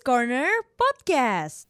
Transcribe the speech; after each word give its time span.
Corner 0.00 0.48
Podcast. 0.78 1.68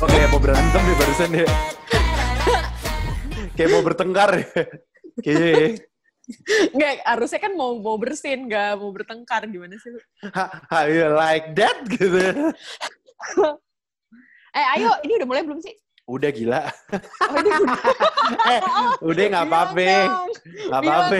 Oke, 0.00 0.16
okay, 0.16 0.24
mau 0.28 0.40
berantem 0.40 0.80
nih 0.84 0.96
barusan 1.00 1.30
ya. 1.32 1.48
Kayak 3.56 3.70
mau 3.72 3.80
bertengkar 3.80 4.30
ya. 4.36 4.48
Kayaknya. 5.24 5.89
Nggak, 6.70 6.92
harusnya 7.02 7.40
kan 7.40 7.52
mau 7.52 7.74
mau 7.76 7.96
bersin, 7.96 8.46
nggak 8.46 8.76
mau 8.76 8.90
bertengkar 8.90 9.46
gimana 9.46 9.74
sih 9.76 9.90
lu? 9.90 10.00
Ha- 10.30 10.52
How 10.66 10.84
you 10.86 11.06
like 11.10 11.54
that 11.54 11.76
gitu. 11.86 12.18
Eh, 14.50 14.66
ayo, 14.74 14.90
ini 15.06 15.14
udah 15.14 15.28
mulai 15.28 15.42
belum 15.46 15.62
sih? 15.62 15.70
Udah 16.10 16.30
gila. 16.34 16.66
Oh, 17.22 17.38
ini 17.38 17.50
udah. 17.54 17.78
Eh, 18.50 18.60
udah 19.00 19.24
nggak 19.30 19.46
apa-apa. 19.46 19.90
Nggak 20.42 20.80
apa-apa. 20.82 21.18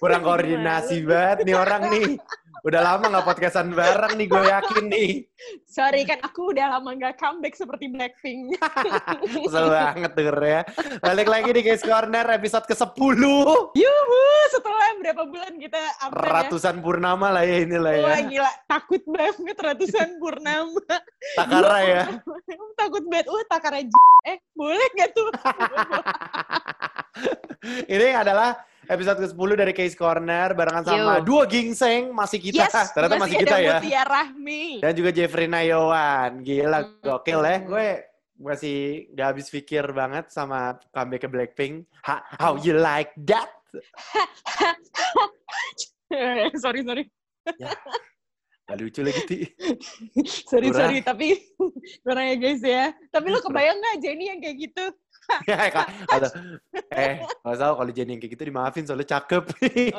Kurang 0.00 0.22
koordinasi 0.24 1.04
banget 1.04 1.38
nih 1.44 1.52
orang 1.54 1.82
nih. 1.92 2.16
Udah 2.66 2.82
lama 2.82 3.06
nggak 3.06 3.26
podcastan 3.30 3.70
bareng 3.70 4.18
nih 4.18 4.26
gue 4.26 4.42
yakin 4.42 4.84
nih. 4.90 5.10
Sorry 5.70 6.02
kan, 6.02 6.18
aku 6.18 6.50
udah 6.50 6.74
lama 6.74 6.98
nggak 6.98 7.14
comeback 7.14 7.54
seperti 7.54 7.86
Blackpink. 7.86 8.58
Kesel 9.46 9.70
banget 9.70 10.12
denger 10.18 10.38
ya. 10.42 10.60
Balik 10.98 11.30
lagi 11.30 11.54
di 11.54 11.62
Case 11.62 11.86
Corner 11.86 12.26
episode 12.26 12.66
ke-10. 12.66 13.22
Yuhu, 13.70 14.22
setelah 14.50 14.98
berapa 14.98 15.22
bulan 15.30 15.54
kita 15.62 15.78
absen 16.02 16.18
ya? 16.18 16.26
Ratusan 16.42 16.76
purnama 16.82 17.30
lah 17.30 17.46
ya 17.46 17.62
inilah 17.62 17.92
ya. 17.94 18.02
Wah 18.02 18.20
gila, 18.26 18.52
takut 18.66 19.02
banget 19.06 19.56
ratusan 19.62 20.08
purnama. 20.18 20.82
Takara 21.38 21.78
ya. 21.86 22.02
takut 22.82 23.04
banget. 23.06 23.30
Uh, 23.30 23.44
takara 23.46 23.78
j- 23.78 23.94
Eh, 24.26 24.42
boleh 24.58 24.90
gak 24.98 25.14
tuh? 25.14 25.30
Ini 27.94 28.26
adalah 28.26 28.58
episode 28.86 29.18
ke-10 29.20 29.50
dari 29.54 29.72
Case 29.72 29.94
Corner 29.94 30.50
barengan 30.52 30.82
sama 30.82 31.18
Yo. 31.18 31.24
dua 31.24 31.42
gingseng 31.44 32.10
masih 32.10 32.38
kita. 32.38 32.66
yes, 32.66 32.90
Ternyata 32.94 33.16
masih, 33.18 33.36
kita 33.38 33.54
ada 33.54 33.62
ya. 33.62 33.74
Mutia 33.78 34.02
Rahmi. 34.02 34.62
Dan 34.82 34.92
juga 34.94 35.10
Jeffrey 35.10 35.46
Nayawan. 35.46 36.30
Gila, 36.40 36.78
Hmm. 36.80 36.90
gokil 37.02 37.40
ya. 37.42 37.56
Gue 37.62 37.86
masih 38.36 38.78
gak 39.12 39.26
habis 39.32 39.46
pikir 39.48 39.84
banget 39.90 40.28
sama 40.28 40.76
comeback 40.90 41.20
ke 41.24 41.28
Blackpink. 41.28 41.74
Ha- 42.04 42.24
how 42.36 42.56
you 42.56 42.76
like 42.76 43.12
that? 43.24 43.48
sorry, 46.62 46.80
sorry. 46.82 47.04
Gak 48.66 48.82
lucu 48.82 49.00
lagi, 49.06 49.22
Ti. 49.30 49.38
sorry, 50.50 50.74
Kurang. 50.74 50.90
sorry. 50.90 50.98
Tapi, 50.98 51.28
kurang 52.04 52.24
ya 52.26 52.36
guys 52.36 52.62
ya. 52.66 52.90
Tapi 53.14 53.26
lu 53.30 53.38
kebayang 53.38 53.78
gak 53.78 53.96
Jenny 54.02 54.24
yang 54.34 54.40
kayak 54.42 54.56
gitu? 54.58 54.86
Ya. 55.50 55.58
Atau, 56.06 56.30
eh, 56.94 57.18
gak 57.18 57.56
tau 57.58 57.74
kalau 57.74 57.90
Jenny 57.90 58.14
yang 58.14 58.22
kayak 58.22 58.38
gitu 58.38 58.46
dimaafin 58.46 58.86
soalnya 58.86 59.18
cakep. 59.18 59.42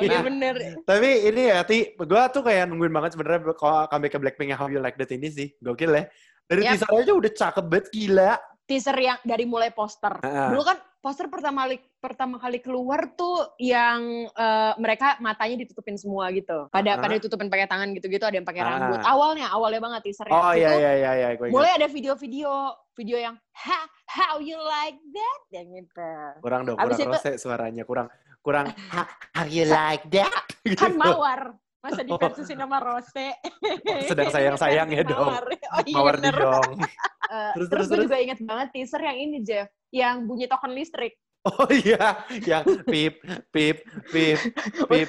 iya 0.00 0.24
bener. 0.24 0.80
Tapi 0.88 1.08
ini 1.28 1.52
ya, 1.52 1.60
Ti, 1.68 2.00
gue 2.00 2.22
tuh 2.32 2.40
kayak 2.40 2.64
nungguin 2.72 2.88
banget 2.88 3.12
sebenarnya 3.12 3.52
kalau 3.52 3.84
comeback 3.92 4.16
ke 4.16 4.20
Blackpink 4.24 4.56
yang 4.56 4.60
How 4.60 4.72
You 4.72 4.80
Like 4.80 4.96
That 4.96 5.12
ini 5.12 5.28
sih. 5.28 5.52
Gokil 5.60 5.92
ya. 5.92 6.08
Dari 6.48 6.64
Yap. 6.64 6.80
teaser 6.80 6.90
aja 6.96 7.12
udah 7.12 7.32
cakep 7.36 7.64
banget, 7.68 7.86
gila. 7.92 8.32
Teaser 8.64 8.96
yang 8.96 9.20
dari 9.20 9.44
mulai 9.44 9.68
poster. 9.68 10.16
Heeh. 10.16 10.48
Dulu 10.56 10.62
kan 10.64 10.80
poster 11.08 11.32
pertama 11.32 11.64
kali 11.64 11.80
pertama 11.96 12.36
kali 12.36 12.60
keluar 12.60 13.16
tuh 13.16 13.56
yang 13.56 14.28
eh, 14.28 14.72
mereka 14.76 15.16
matanya 15.18 15.64
ditutupin 15.64 15.96
semua 15.96 16.28
gitu. 16.30 16.68
Pada 16.68 16.94
Ah. 16.94 17.00
pada 17.00 17.16
ditutupin 17.16 17.48
pakai 17.48 17.64
tangan 17.64 17.96
gitu-gitu, 17.96 18.20
ada 18.20 18.36
yang 18.36 18.44
pakai 18.44 18.60
Ah. 18.60 18.68
rambut. 18.76 19.00
Awalnya, 19.00 19.48
awalnya 19.48 19.80
banget 19.80 20.00
teasernya. 20.04 20.36
Oh 20.36 20.52
Itu 20.52 20.60
iya, 20.60 20.70
iya, 20.76 20.92
iya, 20.92 21.10
iya. 21.16 21.28
Ingat. 21.32 21.48
Mulai 21.48 21.70
ada 21.80 21.88
video-video 21.88 22.50
video 22.92 23.16
yang 23.16 23.34
ha, 23.64 23.80
how 24.04 24.36
you 24.36 24.60
like 24.60 25.00
that 25.08 25.40
yang 25.48 25.72
gitu. 25.72 26.12
Kurang 26.44 26.68
dong, 26.68 26.76
Abis 26.76 27.00
kurang 27.00 27.08
itu- 27.08 27.24
rose 27.24 27.40
suaranya. 27.40 27.82
Kurang, 27.88 28.06
kurang, 28.38 28.66
"Ha- 28.92 29.08
how 29.32 29.48
you 29.48 29.64
like 29.64 30.04
that? 30.12 30.44
Kan 30.76 30.92
Gitu. 30.92 31.00
mawar. 31.00 31.56
Masa 31.78 32.02
Oh. 32.02 32.06
diversusin 32.08 32.58
sama 32.58 32.78
Rose? 32.78 33.14
Oh, 33.14 34.02
sedang 34.04 34.28
sayang-sayang 34.28 34.88
ya 34.90 35.02
dong. 35.02 35.30
Mawar. 35.30 35.44
Oh 35.46 35.82
iya 35.84 35.94
Mawar 35.94 36.14
bener. 36.18 36.34
dong. 36.36 36.70
Eh, 37.28 37.52
Terus, 37.52 37.68
terus 37.68 37.68
terus, 37.68 37.86
gue 37.92 38.06
juga 38.08 38.16
inget 38.16 38.40
banget 38.40 38.68
teaser 38.72 39.04
yang 39.04 39.18
ini 39.20 39.44
Jeff, 39.44 39.68
yang 39.92 40.24
bunyi 40.24 40.48
token 40.48 40.72
listrik. 40.72 41.12
Oh 41.44 41.68
iya, 41.68 42.24
yang 42.40 42.64
pip, 42.88 43.20
pip, 43.52 43.84
pip, 44.08 44.40
pip. 44.88 45.08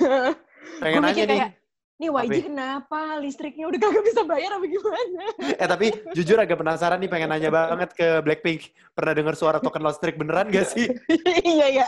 Pengen 0.84 1.00
nanya 1.00 1.16
nih. 1.16 1.28
kayak, 1.40 1.50
nih 1.96 2.10
YG 2.12 2.28
Apa? 2.28 2.44
kenapa 2.44 3.00
listriknya 3.24 3.72
udah 3.72 3.80
kagak 3.80 4.04
bisa 4.04 4.28
bayar 4.28 4.52
apa 4.52 4.66
gimana? 4.68 5.24
Eh 5.56 5.64
tapi 5.66 5.86
jujur 6.12 6.36
agak 6.36 6.60
penasaran 6.60 7.00
nih, 7.00 7.08
pengen 7.08 7.32
nanya 7.32 7.48
banget 7.50 7.90
ke 7.96 8.20
Blackpink. 8.20 8.68
Pernah 8.92 9.14
dengar 9.16 9.36
suara 9.36 9.64
token 9.64 9.80
listrik 9.80 10.20
beneran 10.20 10.52
gak 10.52 10.68
sih? 10.68 10.92
iya 11.56 11.72
iya 11.72 11.88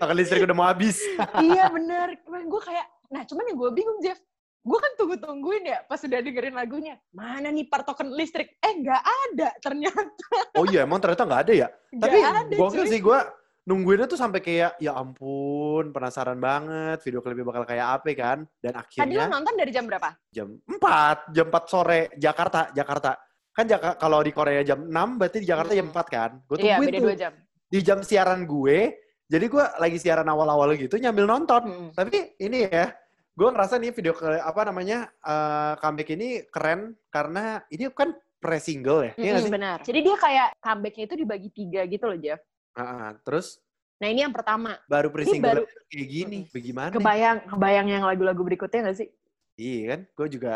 Token 0.00 0.16
listrik 0.16 0.40
udah 0.42 0.56
mau 0.56 0.64
habis. 0.64 0.96
iya 1.44 1.68
bener. 1.68 2.16
Gue 2.24 2.60
kayak, 2.62 2.88
nah 3.14 3.22
cuman 3.22 3.46
yang 3.46 3.56
gue 3.56 3.70
bingung 3.72 3.98
Jeff, 4.00 4.18
gue 4.60 4.74
kan 4.76 4.92
tunggu-tungguin 4.96 5.64
ya 5.64 5.78
pas 5.84 6.00
udah 6.00 6.18
dengerin 6.18 6.50
lagunya. 6.52 6.98
Mana 7.08 7.48
nih 7.48 7.64
part 7.64 7.84
token 7.84 8.10
listrik? 8.10 8.58
Eh 8.58 8.74
nggak 8.76 9.02
ada 9.02 9.48
ternyata. 9.58 10.26
Oh 10.54 10.64
iya, 10.64 10.82
emang 10.82 10.98
ternyata 10.98 11.22
nggak 11.22 11.42
ada 11.42 11.52
ya? 11.56 11.68
Nggak 11.88 12.10
Tapi 12.10 12.18
gokil 12.52 12.84
sih 12.88 12.98
gue 13.00 13.18
nungguinnya 13.64 14.04
tuh 14.04 14.14
sampai 14.14 14.38
kayak 14.38 14.76
ya 14.76 14.92
ampun 14.92 15.88
penasaran 15.88 16.36
banget 16.36 17.00
video 17.00 17.18
klipnya 17.18 17.42
bakal 17.44 17.64
kayak 17.64 17.86
apa 17.94 18.10
kan 18.12 18.38
dan 18.58 18.72
Tadi 18.74 18.84
lo 19.08 19.24
akhirnya 19.24 19.26
nonton 19.30 19.54
dari 19.54 19.70
jam 19.70 19.84
berapa? 19.84 20.10
jam 20.28 20.48
4 20.68 21.32
jam 21.32 21.46
4 21.48 21.64
sore 21.66 22.00
Jakarta 22.14 22.68
Jakarta 22.70 23.16
kan 23.50 23.64
Jaka- 23.64 23.96
kalau 23.96 24.20
di 24.20 24.30
Korea 24.30 24.60
jam 24.62 24.84
6 24.84 24.92
berarti 25.16 25.38
di 25.38 25.46
Jakarta 25.46 25.72
jam 25.72 25.88
4 25.88 25.96
kan 26.08 26.30
gue 26.44 26.56
Iya 26.56 26.76
tungguin 26.76 26.88
beda 26.90 26.98
tuh 27.00 27.16
jam. 27.16 27.32
di 27.64 27.78
jam 27.80 27.98
siaran 28.00 28.44
gue 28.44 28.78
jadi 29.24 29.46
gue 29.48 29.64
lagi 29.78 29.96
siaran 29.96 30.28
awal-awal 30.28 30.76
gitu 30.76 30.94
nyambil 30.96 31.24
nonton 31.24 31.62
Hmm. 31.64 31.90
tapi 31.90 32.36
ini 32.36 32.68
ya 32.68 32.92
gue 33.34 33.48
ngerasa 33.48 33.74
nih 33.76 33.90
video 33.90 34.14
ke 34.14 34.24
apa 34.38 34.60
namanya 34.64 34.98
eh, 35.18 35.74
comeback 35.78 36.10
ini 36.10 36.28
keren 36.46 36.80
karena 37.08 37.66
ini 37.68 37.90
kan 37.90 38.14
pre-single 38.38 39.00
ya 39.02 39.12
iya 39.12 39.30
nggak 39.32 39.34
Mm-mm, 39.34 39.42
sih? 39.42 39.52
benar. 39.52 39.78
Jadi 39.82 39.98
dia 40.00 40.16
kayak 40.16 40.48
comebacknya 40.56 41.04
itu 41.04 41.16
dibagi 41.16 41.48
tiga 41.50 41.80
gitu 41.84 42.04
loh 42.04 42.16
Jeff. 42.16 42.40
Ah, 42.72 42.80
ah. 42.80 43.10
terus 43.20 43.58
Nah 43.94 44.10
ini 44.10 44.20
yang 44.20 44.30
pertama. 44.30 44.74
baru 44.84 45.08
pre-single 45.08 45.64
baru- 45.64 45.68
kayak 45.86 46.08
gini 46.08 46.38
bagaimana 46.46 46.90
Kebayang, 46.90 47.38
kebayang 47.48 47.86
yang 47.88 48.02
lagu-lagu 48.02 48.42
berikutnya 48.42 48.90
gak 48.90 48.98
sih? 49.00 49.08
Iya 49.54 49.82
kan, 49.86 50.00
gue 50.12 50.28
juga 50.30 50.54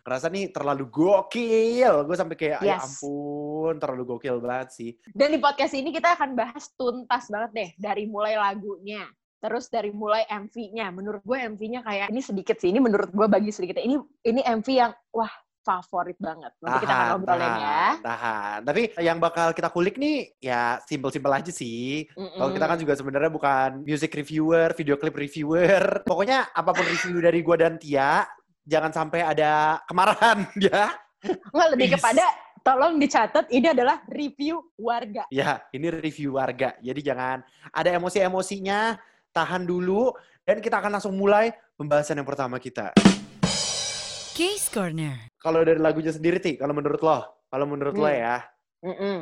ngerasa 0.00 0.26
nih 0.28 0.44
terlalu 0.48 0.84
gokil. 0.88 1.94
Gue 2.02 2.16
sampai 2.16 2.34
kayak, 2.34 2.58
ya 2.60 2.76
Yes. 2.76 2.88
ampun, 2.88 3.76
terlalu 3.76 4.02
gokil 4.06 4.40
banget 4.40 4.68
sih. 4.72 4.90
Dan 5.12 5.32
di 5.32 5.38
podcast 5.38 5.72
ini 5.72 5.92
kita 5.92 6.16
akan 6.16 6.32
bahas 6.32 6.72
tuntas 6.72 7.28
banget 7.28 7.50
deh 7.52 7.70
dari 7.78 8.04
mulai 8.04 8.34
lagunya. 8.34 9.04
Terus 9.44 9.68
dari 9.68 9.92
mulai 9.92 10.24
MV-nya. 10.24 10.88
Menurut 10.88 11.20
gue 11.20 11.36
MV-nya 11.36 11.84
kayak 11.84 12.08
ini 12.08 12.24
sedikit 12.24 12.56
sih. 12.56 12.72
Ini 12.72 12.80
menurut 12.80 13.12
gue 13.12 13.26
bagi 13.28 13.52
sedikit. 13.52 13.76
Ini 13.76 14.00
ini 14.24 14.40
MV 14.40 14.68
yang 14.72 14.96
wah 15.12 15.28
favorit 15.60 16.16
banget. 16.16 16.52
Nanti 16.64 16.78
kita 16.84 16.92
akan 16.92 17.06
ngobrolin 17.16 17.54
ya. 17.60 17.84
tahan. 18.00 18.58
Tapi 18.64 18.82
yang 19.00 19.18
bakal 19.20 19.52
kita 19.56 19.68
kulik 19.72 20.00
nih, 20.00 20.32
ya 20.40 20.80
simpel-simpel 20.84 21.32
aja 21.32 21.52
sih. 21.52 22.08
Mm-mm. 22.16 22.40
Kalau 22.40 22.50
kita 22.56 22.66
kan 22.68 22.78
juga 22.80 22.92
sebenarnya 22.96 23.32
bukan 23.32 23.68
music 23.84 24.12
reviewer, 24.16 24.72
video 24.76 24.96
clip 25.00 25.16
reviewer. 25.16 26.04
Pokoknya 26.08 26.52
apa 26.52 26.70
pun 26.72 26.84
review 26.84 27.20
dari 27.20 27.40
gue 27.40 27.56
dan 27.56 27.80
Tia, 27.80 28.24
jangan 28.64 28.92
sampai 28.92 29.24
ada 29.24 29.80
kemarahan 29.88 30.48
ya. 30.68 30.92
Nggak, 31.24 31.68
lebih 31.72 31.88
kepada 31.96 32.24
tolong 32.60 33.00
dicatat 33.00 33.48
ini 33.48 33.72
adalah 33.72 34.04
review 34.08 34.60
warga. 34.76 35.24
Ya, 35.32 35.64
ini 35.72 35.88
review 35.88 36.36
warga. 36.36 36.76
Jadi 36.84 37.00
jangan 37.00 37.40
ada 37.72 37.88
emosi-emosinya, 37.96 38.96
tahan 39.34 39.66
dulu. 39.66 40.14
Dan 40.44 40.62
kita 40.62 40.78
akan 40.78 40.96
langsung 40.96 41.16
mulai 41.16 41.50
pembahasan 41.74 42.20
yang 42.20 42.28
pertama 42.28 42.62
kita. 42.62 42.94
Case 44.34 44.68
Corner. 44.68 45.30
Kalau 45.40 45.60
dari 45.62 45.78
lagunya 45.78 46.10
sendiri, 46.10 46.38
Ti, 46.38 46.54
kalau 46.56 46.74
menurut 46.74 47.00
lo, 47.00 47.18
kalau 47.48 47.66
menurut 47.66 47.94
lo 47.94 48.06
Hmm. 48.06 48.18
ya, 48.18 48.36
Mm-mm. 48.82 49.18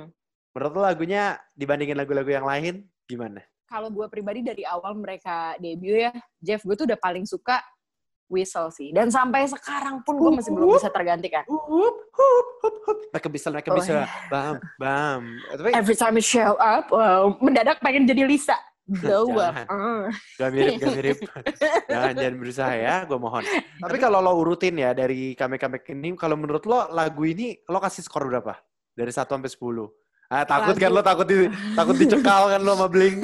menurut 0.53 0.73
lo 0.73 0.81
lagunya 0.82 1.23
dibandingin 1.53 1.94
lagu-lagu 1.94 2.29
yang 2.29 2.44
lain, 2.44 2.75
gimana? 3.05 3.41
Kalau 3.69 3.88
gue 3.88 4.05
pribadi 4.09 4.44
dari 4.44 4.64
awal 4.64 4.93
mereka 4.97 5.56
debut 5.56 5.97
ya, 5.97 6.12
Jeff 6.38 6.61
gue 6.61 6.75
tuh 6.75 6.85
udah 6.85 6.99
paling 6.99 7.25
suka 7.25 7.61
Whistle 8.26 8.73
sih. 8.73 8.91
Dan 8.91 9.12
sampai 9.12 9.44
sekarang 9.44 10.00
pun 10.00 10.17
gue 10.17 10.32
masih 10.32 10.56
belum 10.56 10.73
bisa 10.73 10.88
tergantikan. 10.88 11.44
Hup, 11.44 11.69
hup, 12.08 12.49
hup, 12.65 12.76
hup. 12.88 12.99
Mereka 13.12 13.29
bisa, 13.29 13.47
mereka 13.53 13.69
Oh, 13.69 13.76
bisa. 13.76 14.08
Bam, 14.26 14.56
bam. 14.81 15.23
Tapi 15.53 15.76
Every 15.76 15.93
time 15.93 16.17
you 16.17 16.25
show 16.25 16.56
up, 16.56 16.88
wow, 16.88 17.37
mendadak 17.38 17.85
pengen 17.85 18.08
jadi 18.08 18.25
Lisa. 18.25 18.56
Blow 18.87 19.31
up. 19.38 19.55
Jangan. 19.55 19.67
Ah. 19.70 20.08
gak 20.38 20.50
mirip, 20.50 20.73
gak 20.82 20.93
mirip. 20.99 21.19
jangan, 21.93 22.12
jangan 22.19 22.37
berusaha 22.38 22.73
ya, 22.75 22.94
gue 23.06 23.19
mohon. 23.19 23.44
Tapi 23.79 23.96
kalau 24.02 24.19
lo 24.19 24.32
urutin 24.38 24.75
ya 24.79 24.90
dari 24.93 25.38
comeback-comeback 25.38 25.87
ini, 25.94 26.08
kalau 26.19 26.34
menurut 26.34 26.64
lo 26.67 26.90
lagu 26.90 27.23
ini, 27.23 27.55
lo 27.70 27.79
kasih 27.79 28.02
skor 28.02 28.26
berapa? 28.26 28.58
Dari 28.93 29.08
1 29.08 29.25
sampai 29.25 29.50
10? 29.50 29.88
Ah, 30.32 30.49
takut 30.49 30.81
kan 30.81 30.88
lo, 30.88 31.05
takut 31.05 31.29
di, 31.29 31.44
takut 31.76 31.93
dicekal 31.93 32.49
kan 32.56 32.61
lo 32.64 32.73
sama 32.73 32.88
Blink. 32.88 33.20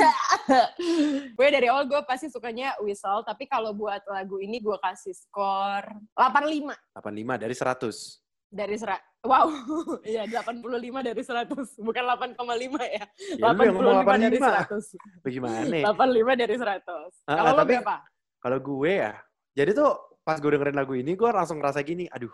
gue 1.40 1.48
dari 1.48 1.66
awal 1.72 1.88
gue 1.88 2.00
pasti 2.04 2.28
sukanya 2.28 2.76
Whistle, 2.84 3.24
tapi 3.24 3.48
kalau 3.48 3.72
buat 3.72 4.04
lagu 4.12 4.36
ini 4.44 4.60
gue 4.60 4.76
kasih 4.76 5.16
skor 5.16 5.88
85 6.12 6.68
85 7.00 7.42
dari 7.42 7.54
100. 7.56 8.27
Dari 8.48 8.76
serat. 8.80 9.00
Wow, 9.18 9.50
iya 10.08 10.24
85 10.24 11.04
dari 11.04 11.22
100, 11.22 11.52
bukan 11.84 12.02
8,5 12.38 12.38
ya. 12.80 13.04
Ya, 13.36 13.50
lu 13.52 13.60
yang 13.66 13.74
ngomong 13.76 14.06
85 14.06 14.24
dari 14.24 14.38
85. 14.38 15.18
100. 15.18 15.24
Bagaimana? 15.26 15.76
85 15.84 16.42
dari 16.42 16.54
100. 16.56 17.28
Ah, 17.28 17.36
Kalau 17.36 17.52
tapi- 17.60 17.76
berapa? 17.76 17.96
Kalau 18.38 18.58
gue 18.62 18.92
ya, 18.94 19.12
jadi 19.50 19.70
tuh 19.74 19.90
pas 20.22 20.38
gue 20.38 20.50
dengerin 20.54 20.78
lagu 20.78 20.94
ini, 20.94 21.18
gue 21.18 21.26
langsung 21.26 21.58
ngerasa 21.58 21.82
gini, 21.82 22.06
aduh, 22.06 22.30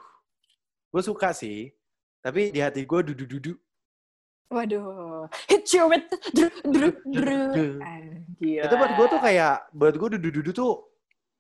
gue 0.93 1.03
suka 1.03 1.33
sih, 1.33 1.73
tapi 2.21 2.53
di 2.53 2.61
hati 2.61 2.85
gue 2.85 3.01
dudu-dudu. 3.01 3.57
Waduh, 4.53 5.25
hit 5.49 5.65
you 5.73 5.89
with 5.89 6.05
dru, 6.37 6.53
dru, 6.69 6.89
dru. 7.09 7.41
Itu 8.37 8.75
buat 8.77 8.93
gue 8.93 9.07
tuh 9.09 9.21
kayak, 9.25 9.73
buat 9.73 9.97
gue 9.97 10.09
dudu-dudu 10.21 10.53
tuh, 10.53 10.85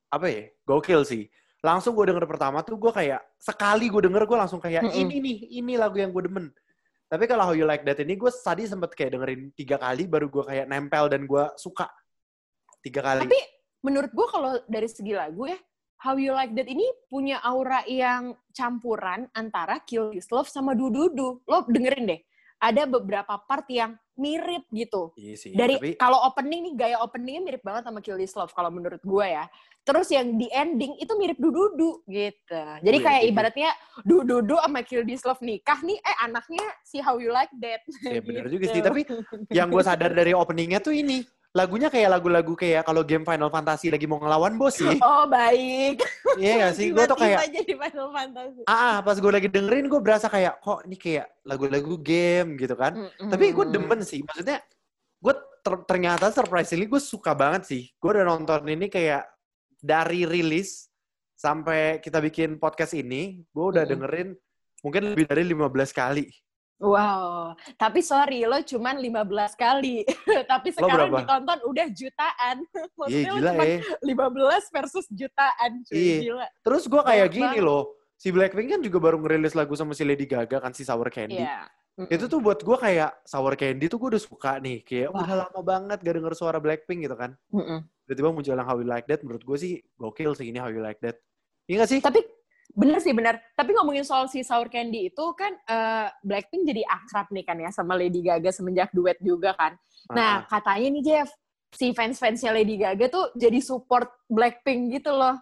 apa 0.08 0.32
ya, 0.32 0.48
gokil 0.64 1.04
sih. 1.04 1.28
Langsung 1.64 1.96
gue 1.96 2.12
denger 2.12 2.28
pertama 2.28 2.60
tuh 2.60 2.76
gue 2.76 2.92
kayak, 2.92 3.24
sekali 3.40 3.88
gue 3.88 4.04
denger 4.04 4.28
gue 4.28 4.36
langsung 4.36 4.60
kayak, 4.60 4.84
Mm-mm. 4.84 5.00
ini 5.00 5.16
nih, 5.16 5.36
ini 5.64 5.72
lagu 5.80 5.96
yang 5.96 6.12
gue 6.12 6.28
demen. 6.28 6.52
Tapi 7.08 7.24
kalau 7.24 7.48
How 7.48 7.56
You 7.56 7.64
Like 7.64 7.88
That 7.88 8.04
ini, 8.04 8.20
gue 8.20 8.28
tadi 8.28 8.68
sempet 8.68 8.92
kayak 8.92 9.16
dengerin 9.16 9.48
tiga 9.56 9.80
kali, 9.80 10.04
baru 10.04 10.28
gue 10.28 10.44
kayak 10.44 10.68
nempel 10.68 11.08
dan 11.08 11.24
gue 11.24 11.44
suka. 11.56 11.88
Tiga 12.84 13.00
kali. 13.00 13.24
Tapi 13.24 13.40
menurut 13.80 14.12
gue 14.12 14.26
kalau 14.28 14.60
dari 14.68 14.88
segi 14.92 15.16
lagu 15.16 15.48
ya, 15.48 15.56
How 16.04 16.20
You 16.20 16.36
Like 16.36 16.52
That 16.52 16.68
ini 16.68 16.84
punya 17.08 17.40
aura 17.40 17.80
yang 17.88 18.36
campuran 18.52 19.32
antara 19.32 19.80
Kill 19.88 20.12
This 20.12 20.28
Love 20.28 20.52
sama 20.52 20.76
Dududu. 20.76 21.40
Lo 21.48 21.64
dengerin 21.64 22.12
deh, 22.12 22.20
ada 22.60 22.84
beberapa 22.84 23.40
part 23.40 23.64
yang 23.72 23.96
mirip 24.14 24.64
gitu. 24.70 25.10
Iya 25.14 25.34
sih, 25.34 25.50
Dari 25.52 25.74
tapi 25.76 25.90
kalau 25.94 26.22
opening 26.22 26.70
nih 26.70 26.74
gaya 26.74 26.96
openingnya 26.98 27.42
mirip 27.42 27.62
banget 27.62 27.82
sama 27.84 27.98
Kill 27.98 28.16
This 28.16 28.34
Love 28.34 28.54
kalau 28.54 28.70
menurut 28.70 29.02
gue 29.02 29.26
ya. 29.26 29.46
Terus 29.84 30.08
yang 30.08 30.40
di 30.40 30.48
ending 30.48 30.96
itu 30.96 31.12
mirip 31.14 31.36
Dududu 31.36 32.00
gitu. 32.06 32.62
Jadi 32.80 32.96
Oh 32.96 33.02
iya, 33.02 33.04
kayak 33.04 33.20
gitu. 33.20 33.30
ibaratnya 33.30 33.70
Dududu 34.00 34.56
sama 34.56 34.80
Kill 34.80 35.04
This 35.04 35.22
Love 35.22 35.42
nikah 35.42 35.76
nih, 35.78 36.00
eh 36.00 36.16
anaknya 36.24 36.64
si 36.80 36.98
How 36.98 37.20
You 37.20 37.28
Like 37.28 37.52
That. 37.60 37.84
ya 38.02 38.20
bener 38.20 38.48
juga 38.52 38.64
Gitu. 38.64 38.72
sih. 38.72 38.80
Tapi 38.80 39.00
yang 39.52 39.68
gue 39.68 39.82
sadar 39.82 40.10
dari 40.10 40.32
openingnya 40.32 40.80
tuh 40.80 40.96
ini, 40.96 41.20
lagunya 41.54 41.86
kayak 41.86 42.18
lagu-lagu 42.18 42.58
kayak 42.58 42.82
kalau 42.82 43.06
game 43.06 43.22
Final 43.22 43.46
Fantasy 43.46 43.86
lagi 43.86 44.10
mau 44.10 44.18
ngelawan 44.18 44.58
bos 44.58 44.74
sih. 44.74 44.98
Oh 44.98 45.30
baik. 45.30 46.02
Iya 46.34 46.66
gak 46.66 46.74
sih? 46.74 46.90
Gue 46.90 47.06
tuh 47.06 47.14
kayak, 47.14 47.46
jadi 47.46 47.72
Final 47.78 48.10
Fantasy. 48.10 48.62
ah 48.66 48.74
ah, 48.74 48.96
pas 49.06 49.14
gue 49.14 49.30
lagi 49.30 49.46
dengerin 49.46 49.86
gue 49.86 50.00
berasa 50.02 50.26
kayak, 50.26 50.58
kok 50.58 50.82
ini 50.82 50.98
kayak 50.98 51.30
lagu-lagu 51.46 51.94
game 52.02 52.58
gitu 52.58 52.74
kan. 52.74 52.98
Mm-mm. 52.98 53.30
Tapi 53.30 53.54
gue 53.54 53.66
demen 53.70 54.02
sih, 54.02 54.26
maksudnya 54.26 54.58
gue 55.22 55.34
ter- 55.62 55.84
ternyata 55.86 56.34
surprisingly 56.34 56.90
gue 56.90 56.98
suka 56.98 57.30
banget 57.38 57.70
sih. 57.70 57.82
Gue 58.02 58.18
udah 58.18 58.26
nonton 58.26 58.66
ini 58.66 58.90
kayak 58.90 59.22
dari 59.78 60.26
rilis 60.26 60.90
sampai 61.38 62.02
kita 62.02 62.18
bikin 62.18 62.58
podcast 62.58 62.98
ini, 62.98 63.46
gue 63.46 63.64
udah 63.64 63.86
Mm-mm. 63.86 63.94
dengerin 63.94 64.28
mungkin 64.82 65.02
lebih 65.14 65.30
dari 65.30 65.46
15 65.46 65.70
kali. 65.94 66.26
Wow, 66.84 67.56
tapi 67.80 68.04
sorry 68.04 68.44
lo 68.44 68.60
cuman 68.60 69.00
15 69.00 69.56
kali. 69.56 70.04
tapi 70.52 70.68
Lo 70.76 70.76
sekarang 70.84 71.10
ditonton 71.16 71.58
udah 71.64 71.86
jutaan. 71.88 72.56
Iya 73.04 73.28
Maksudnya 73.28 73.30
lo 73.32 73.36
gila 73.40 73.52
cuma 73.52 73.64
ya. 73.64 73.80
15 74.68 74.76
versus 74.76 75.06
jutaan, 75.08 75.70
cuy. 75.88 75.96
Iya. 75.96 76.16
Gila. 76.28 76.46
Terus 76.60 76.82
gue 76.88 77.02
kayak 77.04 77.28
gini 77.32 77.58
loh, 77.64 77.82
si 78.20 78.28
Blackpink 78.32 78.68
kan 78.76 78.80
juga 78.84 78.98
baru 79.00 79.16
ngerilis 79.20 79.56
lagu 79.56 79.72
sama 79.76 79.92
si 79.96 80.04
Lady 80.04 80.28
Gaga 80.28 80.60
kan 80.60 80.72
si 80.76 80.84
Sour 80.84 81.08
Candy. 81.08 81.40
Iya. 81.40 81.68
Mm-mm. 81.94 82.10
Itu 82.10 82.26
tuh 82.26 82.42
buat 82.42 82.58
gue 82.58 82.76
kayak 82.76 83.22
Sour 83.22 83.54
Candy 83.54 83.86
tuh 83.86 83.96
gue 84.02 84.18
udah 84.18 84.22
suka 84.22 84.58
nih. 84.58 84.82
Kayak 84.82 85.08
Wah. 85.14 85.24
udah 85.24 85.36
lama 85.46 85.60
banget 85.62 85.98
gak 86.02 86.14
denger 86.20 86.34
suara 86.34 86.58
Blackpink 86.60 87.06
gitu 87.06 87.16
kan. 87.16 87.38
Mm-mm. 87.54 87.86
Tiba-tiba 88.04 88.28
muncul 88.34 88.52
yang 88.52 88.68
How 88.68 88.76
You 88.76 88.88
Like 88.88 89.06
That, 89.08 89.24
menurut 89.24 89.42
gue 89.46 89.56
sih 89.56 89.72
gokil 89.96 90.36
sih 90.36 90.50
ini 90.50 90.58
How 90.60 90.68
You 90.68 90.82
Like 90.84 91.00
That. 91.00 91.16
Iya 91.70 91.84
gak 91.84 91.90
sih? 91.90 92.00
Tapi 92.04 92.20
bener 92.72 92.98
sih 92.98 93.12
bener. 93.12 93.36
Tapi 93.52 93.76
ngomongin 93.76 94.02
soal 94.02 94.26
si 94.26 94.40
Sour 94.40 94.72
Candy 94.72 95.12
itu 95.12 95.24
kan 95.36 95.52
eh, 95.52 96.08
Blackpink 96.24 96.64
jadi 96.64 96.82
akrab 96.88 97.28
nih 97.28 97.44
kan 97.44 97.56
ya 97.60 97.68
sama 97.68 97.92
Lady 97.94 98.24
Gaga 98.24 98.48
semenjak 98.48 98.88
duet 98.96 99.20
juga 99.20 99.52
kan. 99.52 99.76
Nah 100.10 100.42
Ah, 100.42 100.48
katanya 100.48 100.88
nih 100.96 101.02
Jeff, 101.04 101.28
si 101.72 101.90
fans-fansnya 101.92 102.54
Lady 102.54 102.78
Gaga 102.78 103.06
tuh 103.10 103.24
jadi 103.34 103.58
support 103.60 104.08
Blackpink 104.30 104.94
gitu 104.94 105.12
loh. 105.12 105.36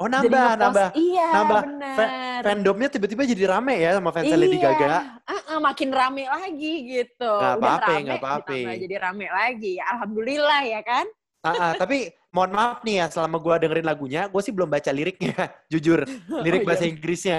oh 0.00 0.08
nambah, 0.08 0.56
nambah. 0.56 0.88
Iya 0.96 1.28
nambah. 1.32 1.62
bener. 1.68 2.40
Fandomnya 2.44 2.88
tiba-tiba 2.88 3.22
jadi 3.28 3.44
rame 3.48 3.76
ya 3.80 3.96
sama 3.96 4.10
Lady 4.12 4.56
Iya. 4.56 4.64
Gaga. 4.72 4.88
Ah, 5.24 5.42
ah, 5.52 5.58
makin 5.60 5.88
rame 5.92 6.24
lagi 6.28 6.74
gitu. 6.96 7.28
Udah 7.28 7.56
apa-apa, 7.60 7.88
rame, 7.92 8.00
nggak 8.04 8.20
apa-apa. 8.20 8.50
ditambah 8.52 8.76
jadi 8.88 8.96
rame 9.00 9.26
lagi. 9.28 9.74
Alhamdulillah 9.80 10.60
ya 10.64 10.80
kan? 10.80 11.06
Ah, 11.40 11.52
ah, 11.52 11.72
tapi 11.74 12.10
mohon 12.30 12.52
maaf 12.52 12.80
nih 12.82 13.00
ya, 13.00 13.06
selama 13.08 13.36
gue 13.38 13.54
dengerin 13.62 13.86
lagunya, 13.86 14.22
gue 14.26 14.42
sih 14.42 14.50
belum 14.50 14.66
baca 14.66 14.90
liriknya, 14.90 15.32
jujur. 15.72 16.02
Lirik 16.42 16.62
Oh, 16.62 16.64
iya. 16.64 16.68
bahasa 16.68 16.84
Inggrisnya. 16.84 17.38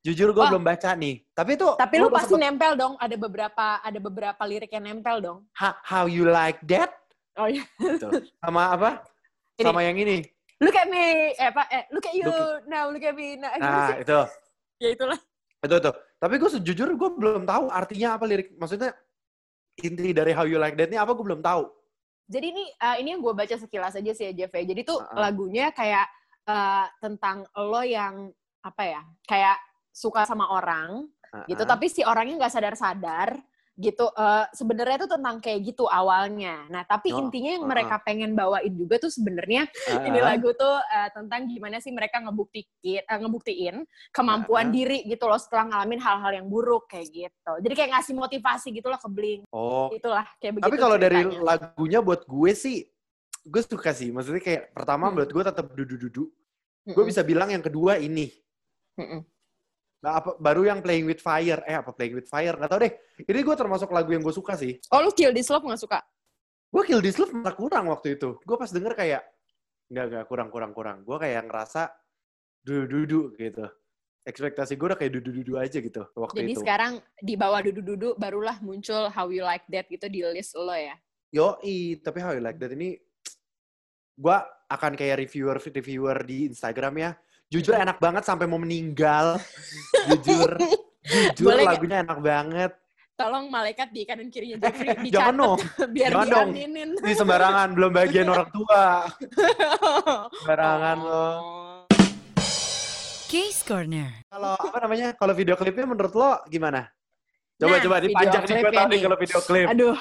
Jujur 0.00 0.32
gue 0.32 0.40
Oh. 0.40 0.48
belum 0.48 0.64
baca 0.64 0.96
nih. 0.96 1.20
Tapi 1.30 1.60
itu 1.60 1.68
Tapi 1.76 1.94
lu 2.00 2.08
pasti 2.08 2.32
sempet, 2.32 2.44
nempel 2.48 2.72
dong. 2.72 2.94
Ada 2.96 3.16
beberapa 3.20 3.66
ada 3.78 3.98
beberapa 4.00 4.42
lirik 4.48 4.72
yang 4.72 4.88
nempel 4.88 5.20
dong. 5.20 5.38
"Ha- 5.60 5.76
How 5.84 6.08
you 6.08 6.24
like 6.24 6.56
that? 6.64 6.88
Oh 7.36 7.44
iya. 7.44 7.68
Gitu. 7.76 8.08
Sama 8.40 8.72
apa? 8.72 8.90
Ini. 9.60 9.64
Sama 9.68 9.80
yang 9.84 10.00
ini. 10.00 10.24
Look 10.56 10.72
at 10.72 10.88
me. 10.88 11.36
Eh, 11.36 11.48
apa? 11.48 11.68
Eh, 11.68 11.84
look 11.92 12.04
at 12.04 12.16
you. 12.16 12.24
Look 12.24 12.64
Now 12.64 12.88
look 12.88 13.04
at 13.04 13.12
me. 13.12 13.36
Nah, 13.36 13.52
gimana 13.52 13.76
Nah, 13.92 13.96
itu. 13.98 14.20
Ya 14.80 14.88
itulah. 14.88 15.18
Itu 15.60 15.76
tuh. 15.76 15.94
Tapi 16.16 16.34
gue 16.36 16.50
sejujur 16.50 16.88
gue 16.96 17.10
belum 17.16 17.44
tahu 17.44 17.68
artinya 17.68 18.16
apa 18.16 18.24
lirik. 18.24 18.56
Maksudnya 18.56 18.96
inti 19.76 20.12
dari 20.12 20.32
How 20.32 20.44
You 20.44 20.56
Like 20.56 20.76
That 20.76 20.88
ini 20.88 20.96
apa 20.96 21.12
gue 21.12 21.24
belum 21.24 21.40
tahu. 21.40 21.68
Jadi 22.30 22.46
ini 22.54 22.64
eh, 22.70 22.96
ini 23.02 23.08
yang 23.10 23.20
gue 23.20 23.34
baca 23.34 23.56
sekilas 23.58 23.98
aja 23.98 24.12
sih 24.14 24.30
ya 24.30 24.32
Jeff 24.32 24.54
ya. 24.54 24.62
Jadi 24.62 24.80
tuh 24.86 25.02
Ah. 25.02 25.28
lagunya 25.28 25.74
kayak 25.74 26.06
eh, 26.46 26.86
tentang 27.02 27.42
lo 27.58 27.82
yang 27.82 28.30
apa 28.62 28.82
ya? 28.86 29.02
Kayak 29.26 29.58
suka 29.90 30.22
sama 30.22 30.46
orang 30.48 31.10
Ah, 31.30 31.46
gitu 31.46 31.62
ah. 31.62 31.68
tapi 31.68 31.86
si 31.86 32.02
orangnya 32.02 32.42
nggak 32.42 32.54
sadar-sadar 32.54 33.38
gitu 33.80 34.06
Eh, 34.12 34.46
sebenarnya 34.52 35.08
tuh 35.08 35.16
tentang 35.16 35.40
kayak 35.40 35.60
gitu 35.64 35.88
awalnya 35.88 36.68
nah 36.68 36.84
tapi 36.84 37.10
Oh, 37.10 37.24
intinya 37.24 37.56
yang 37.56 37.64
uh-uh. 37.64 37.72
mereka 37.72 37.96
pengen 38.04 38.36
bawain 38.36 38.70
juga 38.70 39.00
tuh 39.00 39.08
sebenarnya 39.08 39.64
Ah, 39.88 40.04
ini 40.04 40.20
lagu 40.20 40.52
tuh 40.52 40.76
eh, 40.76 41.08
tentang 41.10 41.48
gimana 41.48 41.80
sih 41.80 41.90
mereka 41.90 42.20
ngebuktiin 42.20 43.02
eh, 43.02 43.18
ngebuktiin 43.18 43.76
kemampuan 44.12 44.68
Uh-uh. 44.68 44.76
diri 44.76 44.98
gitu 45.04 45.24
loh 45.24 45.40
setelah 45.40 45.72
ngalamin 45.72 45.98
hal-hal 45.98 46.32
yang 46.36 46.46
buruk 46.46 46.84
kayak 46.86 47.08
gitu 47.08 47.52
jadi 47.58 47.74
kayak 47.74 47.90
ngasih 47.96 48.14
motivasi 48.14 48.68
gitu 48.70 48.86
loh 48.86 49.00
ke 49.00 49.08
Blink 49.08 49.42
Oh, 49.48 49.88
itulah 49.90 50.28
kayak 50.36 50.60
begitu 50.60 50.66
Tapi 50.68 50.76
kalau 50.76 50.96
dari 50.96 51.20
lagunya 51.40 51.98
buat 51.98 52.22
gue 52.22 52.52
sih, 52.52 52.84
gue 53.42 53.62
suka 53.64 53.90
sih. 53.90 54.12
Maksudnya 54.12 54.38
kayak 54.38 54.62
pertama 54.70 55.08
Hmm. 55.08 55.16
menurut 55.16 55.32
gue 55.32 55.42
tetap 55.42 55.66
dudu-dudu. 55.72 56.28
Gue 56.28 56.92
Mm-mm. 56.92 57.08
bisa 57.08 57.24
bilang 57.24 57.48
yang 57.48 57.64
kedua 57.64 57.96
ini. 57.96 58.28
Mm-mm. 58.94 59.24
Nah, 60.00 60.16
apa, 60.16 60.32
baru 60.40 60.64
yang 60.64 60.80
Playing 60.80 61.06
With 61.12 61.20
Fire. 61.20 61.60
Eh, 61.68 61.76
apa 61.76 61.92
Playing 61.92 62.16
With 62.16 62.28
Fire? 62.28 62.56
Gak 62.56 62.70
tau 62.72 62.80
deh. 62.80 62.92
Ini 63.20 63.40
gue 63.44 63.56
termasuk 63.56 63.92
lagu 63.92 64.10
yang 64.16 64.24
gue 64.24 64.32
suka 64.32 64.56
sih. 64.56 64.80
oh 64.92 65.00
lu 65.04 65.12
Kill 65.12 65.32
This 65.36 65.52
Love 65.52 65.68
nggak 65.68 65.80
suka 65.80 66.00
Gue 66.72 66.82
Kill 66.88 67.02
This 67.04 67.20
Love 67.20 67.36
malah 67.36 67.52
kurang 67.52 67.92
waktu 67.92 68.16
itu. 68.16 68.40
Gue 68.40 68.56
pas 68.56 68.70
denger 68.72 68.96
kayak, 68.96 69.22
nggak, 69.92 70.06
nggak, 70.08 70.24
kurang, 70.30 70.48
kurang, 70.48 70.72
kurang. 70.72 70.96
Gue 71.04 71.20
kayak 71.20 71.44
ngerasa 71.44 71.92
dudu-dudu 72.64 73.36
gitu. 73.36 73.68
Ekspektasi 74.24 74.76
gue 74.76 74.86
udah 74.92 74.98
kayak 75.00 75.12
dudu-dudu 75.16 75.56
aja 75.56 75.80
gitu 75.80 76.04
waktu 76.12 76.44
jadi 76.44 76.52
itu. 76.52 76.60
sekarang 76.60 76.92
di 77.24 77.40
bawah 77.40 77.64
dudu-dudu 77.64 78.20
barulah 78.20 78.60
muncul 78.60 79.08
How 79.08 79.32
You 79.32 79.48
Like 79.48 79.64
That 79.72 79.88
gitu 79.88 80.12
di 80.12 80.20
list 80.20 80.52
lo 80.60 80.76
ya 80.76 80.92
Yoi, 81.32 81.96
tapi 82.04 82.18
How 82.20 82.36
You 82.36 82.42
Like 82.44 82.60
That 82.60 82.76
ini, 82.76 83.00
gue 84.18 84.36
akan 84.70 84.92
kayak 84.98 85.24
reviewer-reviewer 85.26 86.26
di 86.26 86.50
Instagram 86.50 86.94
ya. 86.98 87.10
Jujur 87.50 87.74
enak 87.74 87.98
banget 87.98 88.22
sampai 88.22 88.46
mau 88.46 88.62
meninggal. 88.62 89.34
Jujur. 90.08 90.54
Jujur 91.34 91.50
Boleh 91.50 91.66
lagunya 91.66 91.98
enak 92.00 92.18
banget. 92.22 92.72
tolong 93.18 93.52
malaikat 93.52 93.92
di 93.92 94.08
kanan 94.08 94.32
kirinya 94.32 94.64
Jeffrey 94.64 94.96
Eh, 94.96 94.96
jangan 95.12 95.34
dicatat 95.34 95.34
dong. 95.36 95.58
biar 95.92 96.08
Jangan 96.08 96.28
dong. 96.30 96.48
Di 97.04 97.12
sembarangan, 97.12 97.68
belum 97.74 97.90
bagian 97.92 98.26
orang 98.30 98.48
tua. 98.48 98.84
Sembarangan 100.40 100.96
lo. 100.96 101.20
Oh. 101.20 101.82
Case 103.28 103.60
Corner. 103.60 104.24
Kalau 104.24 104.54
apa 104.56 104.78
namanya? 104.80 105.08
Kalau 105.12 105.34
video 105.34 105.52
klipnya 105.54 105.84
menurut 105.84 106.14
lo 106.14 106.40
gimana? 106.48 106.88
Coba 107.60 107.76
Nah, 107.76 107.82
coba 107.84 107.96
video 107.98 108.08
dipanjang 108.08 108.40
nih 108.40 108.48
gue 108.48 108.56
klipnya 108.56 108.72
tahu 108.72 108.86
nih 108.86 108.88
nih. 108.88 109.00
kalau 109.04 109.16
video 109.18 109.40
klip. 109.42 109.66
Aduh, 109.68 109.96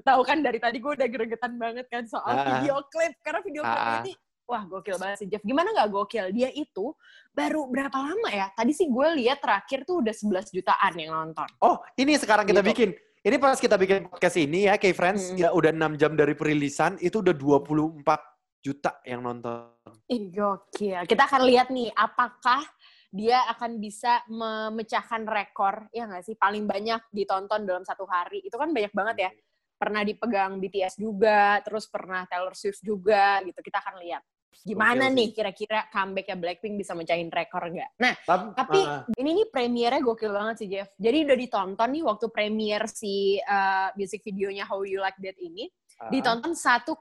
tahu 0.00 0.20
kan 0.22 0.38
dari 0.40 0.58
tadi 0.58 0.76
gue 0.78 0.92
udah 0.94 1.08
gregetan 1.10 1.52
banget 1.54 1.86
kan 1.90 2.02
soal 2.06 2.32
Ah. 2.32 2.44
video 2.56 2.80
klip 2.88 3.12
karena 3.20 3.40
video 3.42 3.60
klip 3.60 3.76
Ah. 3.82 4.00
ini 4.00 4.12
wah 4.44 4.62
gokil 4.64 4.96
banget 5.00 5.24
sih 5.24 5.28
Jeff. 5.28 5.42
Gimana 5.42 5.72
nggak 5.72 5.90
gokil? 5.90 6.26
Dia 6.32 6.52
itu 6.52 6.92
baru 7.32 7.66
berapa 7.68 7.94
lama 7.94 8.28
ya? 8.30 8.52
Tadi 8.52 8.72
sih 8.72 8.86
gue 8.88 9.08
lihat 9.24 9.40
terakhir 9.40 9.88
tuh 9.88 10.04
udah 10.04 10.14
11 10.14 10.52
jutaan 10.52 10.92
yang 10.96 11.12
nonton. 11.12 11.48
Oh, 11.60 11.80
ini 11.96 12.16
sekarang 12.16 12.44
kita 12.44 12.60
Gitu. 12.60 12.70
bikin. 12.72 12.90
Ini 13.24 13.36
pas 13.40 13.56
kita 13.56 13.80
bikin 13.80 14.04
podcast 14.12 14.36
ini 14.36 14.68
ya, 14.68 14.76
K-Friends, 14.76 15.32
Mm. 15.32 15.36
ya 15.40 15.48
udah 15.56 15.72
6 15.72 15.96
jam 15.96 16.12
dari 16.12 16.36
perilisan, 16.36 17.00
itu 17.00 17.24
udah 17.24 17.32
24 17.32 18.20
juta 18.60 19.00
yang 19.08 19.24
nonton. 19.24 19.72
Ih, 20.12 20.28
gokil. 20.28 21.08
Kita 21.08 21.24
akan 21.24 21.42
lihat 21.48 21.72
nih, 21.72 21.88
apakah 21.96 22.60
dia 23.08 23.40
akan 23.48 23.80
bisa 23.80 24.20
memecahkan 24.28 25.24
rekor, 25.24 25.88
ya 25.88 26.04
nggak 26.04 26.20
sih? 26.20 26.36
Paling 26.36 26.68
banyak 26.68 27.00
ditonton 27.16 27.64
dalam 27.64 27.80
satu 27.80 28.04
hari. 28.04 28.44
Itu 28.44 28.60
kan 28.60 28.76
banyak 28.76 28.92
banget 28.92 29.16
ya. 29.18 29.32
pernah 29.74 30.06
dipegang 30.06 30.62
BTS 30.62 30.96
juga, 30.96 31.60
terus 31.60 31.90
pernah 31.90 32.24
Taylor 32.30 32.54
Swift 32.56 32.80
juga 32.80 33.42
gitu. 33.44 33.58
Kita 33.58 33.82
akan 33.84 34.00
lihat 34.00 34.22
gimana 34.62 35.10
Gokil 35.10 35.16
nih 35.16 35.28
kira-kira 35.34 35.80
comebacknya 35.90 36.36
Blackpink 36.38 36.74
bisa 36.78 36.94
mencahin 36.94 37.32
rekor 37.32 37.66
nggak. 37.66 37.90
Nah, 37.98 38.14
Tapi, 38.22 38.46
tapi 38.54 38.80
ah, 38.86 39.02
ini 39.18 39.30
nih 39.42 39.46
premiernya 39.50 40.00
gokil 40.04 40.30
banget 40.30 40.54
sih 40.62 40.68
Jeff. 40.70 40.88
Jadi 40.94 41.26
udah 41.26 41.36
ditonton 41.36 41.88
nih 41.90 42.02
waktu 42.06 42.26
premier 42.30 42.82
si 42.86 43.40
uh, 43.42 43.90
music 43.98 44.22
videonya 44.22 44.68
How 44.68 44.84
You 44.86 45.02
Like 45.02 45.18
That 45.18 45.38
ini, 45.40 45.66
ah. 45.98 46.10
ditonton 46.12 46.54
1,65 46.54 46.94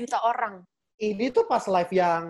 juta 0.00 0.18
orang. 0.24 0.64
ini 0.94 1.26
tuh 1.34 1.42
pas 1.50 1.66
live 1.66 1.90
yang 1.90 2.24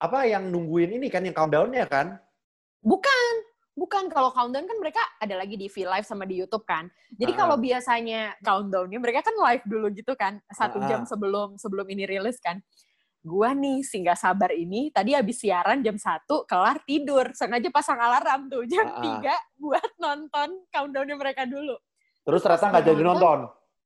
apa 0.00 0.26
yang 0.26 0.48
nungguin 0.50 0.98
ini 0.98 1.06
kan 1.12 1.22
yang 1.22 1.36
countdown-nya 1.36 1.86
kan? 1.86 2.18
Bukan, 2.82 3.32
bukan. 3.72 4.08
Kalau 4.08 4.30
countdown 4.30 4.64
kan 4.64 4.78
mereka 4.78 5.00
ada 5.18 5.34
lagi 5.36 5.56
di 5.56 5.68
V 5.68 5.84
Live 5.84 6.06
sama 6.06 6.24
di 6.24 6.38
YouTube 6.38 6.64
kan. 6.64 6.88
Jadi 7.12 7.32
Ah. 7.32 7.38
kalau 7.44 7.56
biasanya 7.56 8.36
countdownnya 8.40 8.98
mereka 9.00 9.24
kan 9.24 9.34
live 9.36 9.64
dulu 9.64 9.86
gitu 9.92 10.12
kan, 10.16 10.40
satu 10.50 10.80
Ah. 10.80 10.88
jam 10.88 11.00
sebelum 11.04 11.56
sebelum 11.56 11.86
ini 11.88 12.04
rilis 12.04 12.36
kan. 12.38 12.60
Gua 13.22 13.54
nih 13.54 13.86
singgah 13.86 14.18
sabar 14.18 14.50
ini 14.50 14.90
tadi 14.90 15.14
habis 15.14 15.38
siaran 15.38 15.78
jam 15.78 15.94
1 15.94 16.42
kelar 16.42 16.82
tidur, 16.82 17.30
sengaja 17.38 17.70
pasang 17.70 17.96
alarm 17.96 18.50
tuh 18.50 18.66
jam 18.66 18.82
Ah. 18.86 18.98
3 18.98 19.34
buat 19.56 19.90
nonton 19.96 20.66
countdownnya 20.74 21.14
mereka 21.14 21.46
dulu. 21.46 21.78
Terus 22.22 22.40
ternyata 22.42 22.66
nggak 22.70 22.84
jadi 22.86 23.02
nonton. 23.02 23.38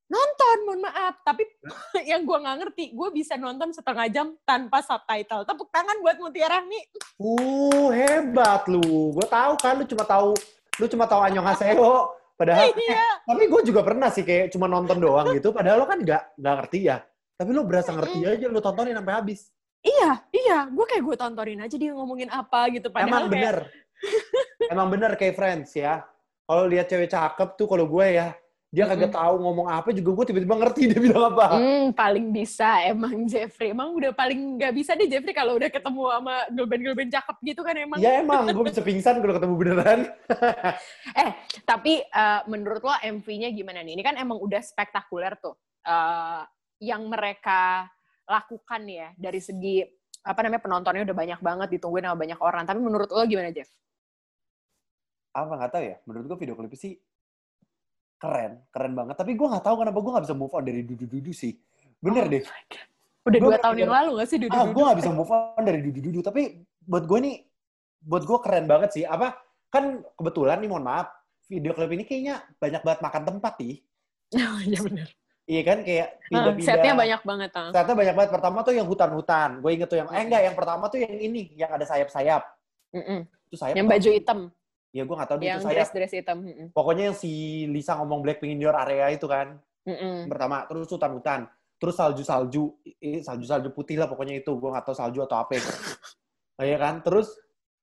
Nonton, 0.06 0.56
mohon 0.66 0.80
maaf. 0.86 1.18
Tapi 1.26 1.42
yang 2.10 2.22
gua 2.22 2.38
nggak 2.42 2.56
ngerti, 2.62 2.84
gue 2.94 3.08
bisa 3.10 3.34
nonton 3.34 3.74
setengah 3.74 4.06
jam 4.06 4.26
tanpa 4.46 4.78
subtitle. 4.82 5.42
Tepuk 5.42 5.68
tangan 5.74 5.98
buat 5.98 6.16
Mutiara 6.22 6.62
nih. 6.62 6.84
Uh, 7.18 7.90
hebat 7.90 8.70
lu. 8.70 9.10
Gue 9.14 9.26
tahu 9.26 9.52
kan 9.58 9.74
lu 9.78 9.84
cuma 9.84 10.04
tahu 10.06 10.30
lu 10.78 10.86
cuma 10.86 11.04
tahu 11.10 11.20
Annyeonghaseyo. 11.26 12.14
Padahal 12.36 12.68
Iya. 12.76 13.24
tapi 13.24 13.48
gue 13.48 13.60
juga 13.64 13.80
pernah 13.80 14.12
sih 14.12 14.22
kayak 14.22 14.52
cuma 14.54 14.70
nonton 14.70 15.00
doang 15.00 15.32
gitu. 15.34 15.50
Padahal 15.50 15.82
lo 15.82 15.86
kan 15.88 15.98
nggak 15.98 16.38
nggak 16.38 16.54
ngerti 16.62 16.78
ya. 16.86 17.02
Tapi 17.36 17.50
lo 17.52 17.66
berasa 17.66 17.90
ngerti 17.92 18.18
aja 18.24 18.46
lu 18.46 18.60
tontonin 18.62 18.94
sampai 18.96 19.14
habis. 19.16 19.50
Iya, 19.82 20.10
iya. 20.30 20.58
Gue 20.70 20.86
kayak 20.86 21.02
gue 21.02 21.16
tontonin 21.18 21.60
aja 21.66 21.76
dia 21.76 21.92
ngomongin 21.92 22.30
apa 22.30 22.70
gitu. 22.70 22.88
Padahal 22.94 23.10
Emang 23.10 23.24
kayak, 23.26 23.34
bener. 23.34 23.56
Emang 24.72 24.88
bener 24.92 25.10
kayak 25.18 25.34
friends 25.34 25.74
ya. 25.74 26.04
Kalau 26.46 26.64
lihat 26.70 26.86
cewek 26.86 27.10
cakep 27.10 27.58
tuh 27.58 27.66
kalau 27.66 27.90
gue 27.90 28.06
ya, 28.06 28.30
dia 28.74 28.84
kagak 28.84 29.14
tahu 29.14 29.34
ngomong 29.40 29.70
apa 29.70 29.94
juga 29.94 30.10
gue 30.20 30.24
tiba-tiba 30.34 30.58
ngerti 30.58 30.90
dia 30.90 31.00
bilang 31.00 31.32
apa. 31.32 31.54
Hmm, 31.54 31.94
paling 31.94 32.34
bisa 32.34 32.82
emang 32.82 33.24
Jeffrey. 33.30 33.70
Emang 33.70 33.94
udah 33.94 34.10
paling 34.10 34.58
nggak 34.58 34.74
bisa 34.74 34.98
deh 34.98 35.06
Jeffrey 35.06 35.30
kalau 35.30 35.54
udah 35.54 35.70
ketemu 35.70 36.02
sama 36.10 36.34
band 36.50 37.10
cakep 37.14 37.36
gitu 37.46 37.60
kan 37.62 37.74
emang. 37.78 37.98
Ya 38.02 38.20
emang 38.20 38.44
gue 38.50 38.64
bisa 38.66 38.82
pingsan 38.82 39.22
kalau 39.22 39.34
ketemu 39.38 39.54
beneran. 39.54 40.00
Eh, 41.16 41.32
tapi 41.64 42.02
eh, 42.04 42.40
menurut 42.50 42.82
lo 42.82 42.92
MV-nya 42.92 43.48
gimana 43.54 43.80
nih? 43.80 43.96
Ini 43.96 44.02
kan 44.04 44.14
emang 44.18 44.36
udah 44.42 44.60
spektakuler 44.60 45.38
tuh. 45.40 45.56
Eh, 45.86 46.42
yang 46.84 47.06
mereka 47.08 47.88
lakukan 48.26 48.82
ya 48.84 49.14
dari 49.16 49.40
segi 49.40 49.80
apa 50.26 50.42
namanya 50.42 50.60
penontonnya 50.60 51.06
udah 51.06 51.16
banyak 51.16 51.40
banget 51.40 51.68
ditungguin 51.78 52.04
sama 52.04 52.18
banyak 52.18 52.40
orang. 52.42 52.66
Tapi 52.66 52.80
menurut 52.82 53.08
lo 53.08 53.22
gimana 53.24 53.54
Jeff? 53.54 53.70
apa 55.36 55.52
nggak 55.52 55.72
tahu 55.72 55.84
ya 55.84 55.96
menurut 56.08 56.24
gue 56.32 56.38
video 56.40 56.54
klipnya 56.56 56.80
sih 56.80 56.96
keren 58.16 58.52
keren 58.68 58.92
banget 58.92 59.14
tapi 59.14 59.32
gue 59.32 59.46
nggak 59.46 59.60
tahu 59.62 59.76
kenapa 59.78 59.98
gue 59.98 60.12
nggak 60.12 60.24
bisa 60.24 60.34
move 60.34 60.50
on 60.50 60.64
dari 60.64 60.80
dudu 60.82 61.04
dudu 61.04 61.30
sih 61.30 61.52
bener 61.98 62.24
Oh 62.24 62.30
deh. 62.30 62.42
Udah 63.26 63.38
Gua 63.42 63.48
dua 63.50 63.58
tahun 63.58 63.76
yang 63.76 63.90
lalu 63.90 64.10
gak 64.16 64.28
sih 64.30 64.38
Dudu 64.38 64.54
ah 64.54 64.62
Dudu? 64.62 64.72
gue 64.72 64.82
nggak 64.84 64.98
bisa 64.98 65.10
move 65.10 65.30
on 65.30 65.62
dari 65.62 65.80
dudu 65.80 66.00
dudu 66.00 66.20
tapi 66.20 66.42
buat 66.80 67.04
gue 67.04 67.18
nih 67.20 67.36
buat 68.00 68.22
gue 68.22 68.38
keren 68.38 68.64
banget 68.64 68.90
sih 68.92 69.02
apa 69.02 69.34
kan 69.66 69.84
kebetulan 70.14 70.56
nih 70.56 70.70
mohon 70.70 70.86
maaf 70.86 71.10
video 71.44 71.74
klip 71.74 71.90
ini 71.90 72.02
kayaknya 72.02 72.38
banyak 72.56 72.80
banget 72.80 73.00
makan 73.02 73.22
tempat 73.24 73.52
nih 73.58 73.76
Oh, 74.38 74.58
iya 74.60 74.78
bener. 74.80 75.08
iya 75.44 75.62
kan 75.62 75.78
kayak 75.82 76.08
Ah, 76.08 76.26
pindah-pindah 76.28 76.66
Setnya 76.68 76.92
banyak 76.94 77.20
banget. 77.22 77.50
ah. 77.52 77.70
Setnya 77.70 77.94
banyak 77.94 78.14
banget 78.14 78.30
pertama 78.30 78.58
tuh 78.62 78.72
yang 78.72 78.86
hutan-hutan 78.86 79.50
gue 79.58 79.70
inget 79.70 79.86
tuh 79.86 79.98
yang 79.98 80.08
eh 80.08 80.22
enggak 80.22 80.42
yang 80.42 80.54
pertama 80.54 80.84
tuh 80.86 80.98
yang 80.98 81.12
ini 81.12 81.42
yang 81.52 81.70
ada 81.70 81.82
sayap-sayap 81.82 82.42
Mm-mm. 82.90 83.20
itu 83.44 83.56
sayap 83.56 83.74
Yang 83.74 83.86
baju 83.90 84.08
hitam. 84.12 84.38
Ya 84.96 85.04
gue 85.04 85.12
nggak 85.12 85.28
tahu 85.28 85.36
deh 85.36 85.46
Yang 85.46 85.54
itu 85.54 85.66
sayap 85.66 85.76
dress-dress 85.76 86.12
hitam. 86.14 86.38
Mm-mm. 86.40 86.66
pokoknya 86.72 87.02
yang 87.06 87.16
si 87.16 87.30
Lisa 87.66 87.92
ngomong 87.94 88.20
Blackpink 88.20 88.50
in 88.50 88.62
your 88.62 88.72
area 88.74 89.12
itu 89.12 89.26
kan 89.26 89.60
Mm-mm. 89.84 90.24
pertama 90.26 90.64
terus 90.64 90.88
hutan-hutan 90.88 91.44
terus 91.76 91.92
salju-salju 91.94 92.72
salju-salju 93.20 93.68
putih 93.70 93.96
lah 93.96 94.08
pokoknya 94.08 94.40
itu 94.40 94.48
gue 94.50 94.70
nggak 94.70 94.82
tahu 94.82 94.96
salju 94.96 95.20
atau 95.20 95.36
apa 95.38 95.60
nah, 96.56 96.64
ya 96.66 96.76
kan 96.76 96.94
terus 97.00 97.28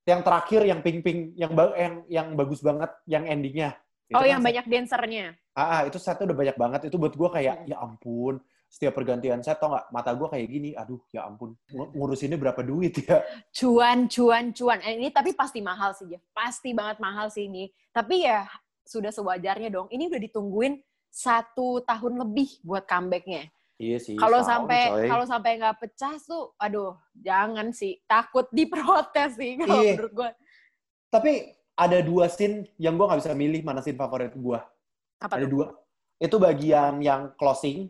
yang 0.04 0.20
terakhir 0.20 0.66
yang 0.66 0.82
pink-pink 0.82 1.20
yang 1.36 1.54
ba- 1.54 1.72
yang 1.74 1.94
yang 2.10 2.28
bagus 2.34 2.60
banget 2.60 2.90
yang 3.06 3.24
endingnya 3.24 3.78
Itu 4.04 4.18
Oh, 4.18 4.20
kan 4.20 4.28
yang 4.28 4.42
set- 4.42 4.48
banyak 4.50 4.66
dancernya. 4.68 5.26
ah, 5.54 5.62
ah, 5.64 5.82
itu 5.86 5.96
setnya 5.96 6.26
udah 6.26 6.38
banyak 6.38 6.58
banget 6.58 6.82
itu 6.92 6.98
buat 6.98 7.14
gue 7.14 7.30
kayak 7.32 7.56
Hmm. 7.56 7.70
ya 7.70 7.78
ampun 7.80 8.36
setiap 8.74 8.98
pergantian 8.98 9.38
set 9.40 9.62
tau 9.62 9.70
nggak 9.70 9.86
mata 9.88 10.10
gue 10.12 10.26
kayak 10.26 10.48
gini 10.50 10.70
aduh 10.74 10.98
ya 11.14 11.30
ampun 11.30 11.54
Ng- 11.70 11.94
ngurusinnya 11.94 12.42
berapa 12.42 12.58
duit 12.60 13.06
ya 13.06 13.22
Cuan, 13.58 14.10
cuan, 14.10 14.50
cuan. 14.50 14.82
Eh, 14.82 14.98
ini 14.98 15.14
tapi 15.14 15.32
pasti 15.32 15.62
mahal 15.62 15.94
sih, 15.94 16.10
Jeff. 16.10 16.26
Pasti 16.34 16.74
banget 16.74 16.98
mahal 16.98 17.30
sih 17.30 17.46
ini. 17.46 17.70
Tapi 17.94 18.26
ya 18.26 18.50
sudah 18.82 19.14
sewajarnya 19.14 19.70
dong. 19.70 19.86
Ini 19.88 20.10
udah 20.10 20.18
ditungguin 20.20 20.82
satu 21.08 21.86
tahun 21.86 22.18
lebih 22.20 22.66
buat 22.66 22.90
comebacknya. 22.90 23.46
iya 23.78 24.02
sih 24.02 24.18
Kalau 24.18 24.42
sampai 24.42 25.06
kalau 25.06 25.22
sampai 25.24 25.62
nggak 25.62 25.78
pecah 25.78 26.18
tuh, 26.20 26.58
aduh, 26.58 26.98
jangan 27.14 27.70
sih. 27.70 28.02
Takut 28.04 28.50
diprotes 28.50 29.38
sih 29.38 29.54
kalau 29.62 29.78
Iya. 29.78 29.94
menurut 29.94 30.14
gue. 30.16 30.30
tapi 31.08 31.32
ada 31.74 32.02
dua 32.02 32.26
scene 32.26 32.66
yang 32.78 32.98
gue 32.98 33.06
nggak 33.06 33.22
bisa 33.22 33.34
milih 33.34 33.62
mana 33.62 33.82
scene 33.82 33.94
favorit 33.94 34.34
gue 34.34 34.60
Apa 35.22 35.38
ada 35.38 35.46
dua. 35.46 35.78
Itu 36.18 36.38
bagian 36.38 36.98
yang 37.00 37.38
closing, 37.38 37.86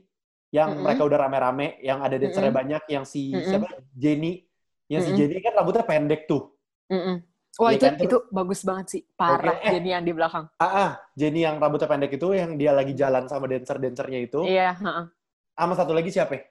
yang 0.54 0.70
Mm-mm. 0.70 0.86
mereka 0.86 1.02
udah 1.02 1.20
rame-rame, 1.26 1.68
yang 1.82 2.00
ada 2.06 2.14
dancernya 2.14 2.54
Mm-mm. 2.54 2.62
banyak, 2.62 2.84
yang 2.94 3.04
si 3.10 3.34
Mm-mm. 3.34 3.50
siapa 3.50 3.68
Jenny, 3.98 4.46
yang 4.86 5.02
si 5.02 5.10
Mm-mm. 5.10 5.18
Jenny 5.18 5.42
kan 5.42 5.54
rambutnya 5.58 5.82
pendek 5.82 6.30
tuh. 6.30 6.54
Mm-mm. 6.94 7.18
Wah 7.58 7.70
Iya 7.70 7.78
itu 7.78 7.86
kan? 7.86 7.94
Itu 8.02 8.18
bagus 8.34 8.62
banget 8.66 8.86
sih, 8.90 9.02
parah 9.18 9.58
Oke, 9.58 9.66
eh. 9.66 9.72
Jenny 9.78 9.90
yang 9.94 10.06
di 10.06 10.14
belakang. 10.14 10.46
Ah, 10.58 10.66
ah, 10.66 10.92
Jenny 11.18 11.42
yang 11.46 11.58
rambutnya 11.58 11.90
pendek 11.90 12.12
itu, 12.18 12.28
yang 12.34 12.58
dia 12.58 12.72
lagi 12.74 12.94
jalan 12.94 13.26
sama 13.30 13.46
dancer-dancernya 13.50 14.20
itu. 14.26 14.42
Iya. 14.46 14.78
heeh. 14.78 15.06
Sama 15.54 15.74
satu 15.78 15.94
lagi 15.94 16.10
siapa? 16.10 16.34
ya? 16.38 16.42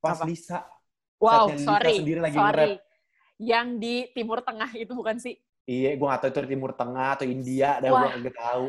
Pas 0.00 0.16
Apa? 0.16 0.24
Lisa. 0.28 0.58
Wow, 1.20 1.52
Lisa 1.52 1.64
sorry, 1.76 1.96
sendiri 2.00 2.20
lagi 2.24 2.36
sorry. 2.36 2.72
Yang 3.40 3.66
di 3.80 3.94
Timur 4.12 4.40
Tengah 4.44 4.70
itu 4.76 4.92
bukan 4.92 5.16
sih? 5.16 5.36
Iya, 5.64 5.96
gue 5.96 6.06
gak 6.08 6.20
tahu 6.20 6.30
itu 6.32 6.40
di 6.44 6.50
Timur 6.56 6.72
Tengah 6.76 7.08
atau 7.16 7.26
India, 7.28 7.80
dah 7.80 7.88
Wah. 7.92 8.12
gue 8.12 8.28
gak 8.28 8.36
tahu. 8.36 8.64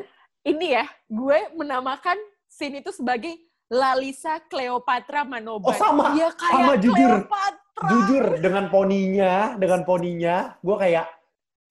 Ini 0.48 0.67
ya, 0.79 0.86
gue 1.12 1.39
menamakan 1.60 2.17
scene 2.48 2.79
itu 2.79 2.91
sebagai 2.95 3.36
Lalisa 3.72 4.44
Cleopatra 4.51 5.24
Manoban. 5.24 5.72
Oh, 5.72 5.75
sama. 5.80 6.12
Iya 6.12 6.30
kayak 6.36 6.54
Sama, 6.60 6.74
jujur. 6.75 7.12
Cleopatra. 7.24 7.88
Jujur, 7.88 8.25
dengan 8.44 8.66
poninya, 8.68 9.34
dengan 9.56 9.82
poninya, 9.88 10.36
gue 10.60 10.75
kayak, 10.75 11.08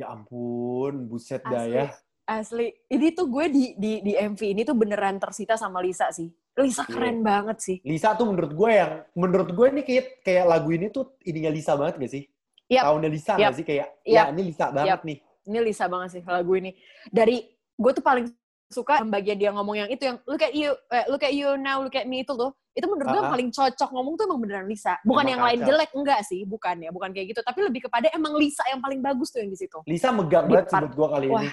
ya 0.01 0.07
ampun, 0.09 1.07
buset 1.07 1.45
dah 1.45 1.69
ya. 1.69 1.87
Asli. 2.25 2.73
Ini 2.89 3.13
tuh 3.13 3.29
gue 3.29 3.47
di, 3.53 3.65
di, 3.77 3.93
di 4.01 4.13
MV 4.17 4.41
ini 4.41 4.63
tuh 4.65 4.73
beneran 4.75 5.21
tersita 5.21 5.61
sama 5.61 5.85
Lisa 5.85 6.09
sih. 6.09 6.33
Lisa 6.57 6.83
Iya. 6.83 6.93
keren 6.93 7.19
banget 7.21 7.59
sih. 7.61 7.77
Lisa 7.85 8.17
tuh 8.17 8.27
menurut 8.33 8.53
gue 8.57 8.71
yang 8.71 8.93
menurut 9.15 9.51
gue 9.53 9.67
ini 9.71 9.83
kayak 9.85 10.25
kayak 10.25 10.45
lagu 10.49 10.71
ini 10.73 10.89
tuh 10.89 11.15
ininya 11.23 11.53
Lisa 11.53 11.73
banget 11.79 11.95
gak 12.01 12.11
sih? 12.11 12.25
Yap. 12.71 12.83
Tahunnya 12.91 13.11
Lisa 13.11 13.33
Yap. 13.39 13.51
gak 13.51 13.57
sih 13.61 13.67
kayak 13.67 13.87
Yap. 14.03 14.27
ya 14.27 14.33
ini 14.35 14.43
Lisa 14.51 14.67
banget 14.73 14.89
Yap. 14.89 15.01
nih. 15.07 15.19
Ini 15.47 15.59
Lisa 15.63 15.85
banget 15.87 16.09
sih 16.19 16.23
lagu 16.27 16.53
ini. 16.59 16.71
Dari 17.09 17.37
gue 17.77 17.93
tuh 17.95 18.05
paling 18.05 18.27
suka 18.71 19.03
bagian 19.03 19.35
dia 19.35 19.51
ngomong 19.51 19.77
yang 19.77 19.89
itu 19.91 20.07
yang 20.07 20.17
look 20.25 20.39
at 20.39 20.55
you, 20.55 20.71
eh, 20.89 21.05
look 21.11 21.21
at 21.21 21.35
you 21.35 21.59
now, 21.59 21.83
look 21.83 21.93
at 21.93 22.07
me 22.07 22.23
itu 22.23 22.31
tuh. 22.31 22.55
Itu 22.71 22.87
menurut 22.87 23.03
gue 23.03 23.11
Ah, 23.11 23.19
ah. 23.19 23.23
yang 23.27 23.35
paling 23.35 23.51
cocok 23.51 23.91
ngomong 23.91 24.15
tuh 24.15 24.25
emang 24.31 24.41
beneran 24.41 24.67
Lisa. 24.71 24.95
Bukan 25.03 25.27
Emang 25.27 25.31
yang 25.35 25.43
lain 25.43 25.59
kacau. 25.59 25.69
jelek 25.75 25.91
enggak 25.91 26.21
sih, 26.23 26.41
bukan 26.47 26.77
ya, 26.79 26.91
bukan 26.95 27.11
kayak 27.11 27.27
gitu. 27.35 27.41
Tapi 27.43 27.59
lebih 27.67 27.81
kepada 27.91 28.07
emang 28.15 28.33
Lisa 28.39 28.63
yang 28.71 28.79
paling 28.79 29.03
bagus 29.03 29.35
tuh 29.35 29.43
yang 29.43 29.51
di 29.51 29.59
situ. 29.59 29.79
Lisa 29.85 30.15
megang 30.15 30.47
banget 30.47 30.71
sih 30.71 30.79
buat 30.79 30.95
gue 30.95 31.09
kali 31.11 31.27
Wah. 31.29 31.43
ini. 31.43 31.49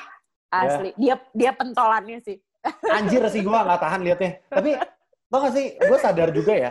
Asli. 0.47 0.89
Dia 0.95 1.15
dia 1.33 1.51
pentolannya 1.51 2.17
sih. 2.21 2.37
Anjir 2.85 3.25
sih 3.33 3.41
gue 3.41 3.49
gak 3.51 3.81
tahan 3.81 3.99
liatnya. 4.05 4.31
Tapi 4.45 4.69
tau 5.27 5.39
gak 5.41 5.53
sih, 5.57 5.65
gue 5.73 5.97
sadar 5.97 6.29
juga 6.29 6.53
ya, 6.53 6.69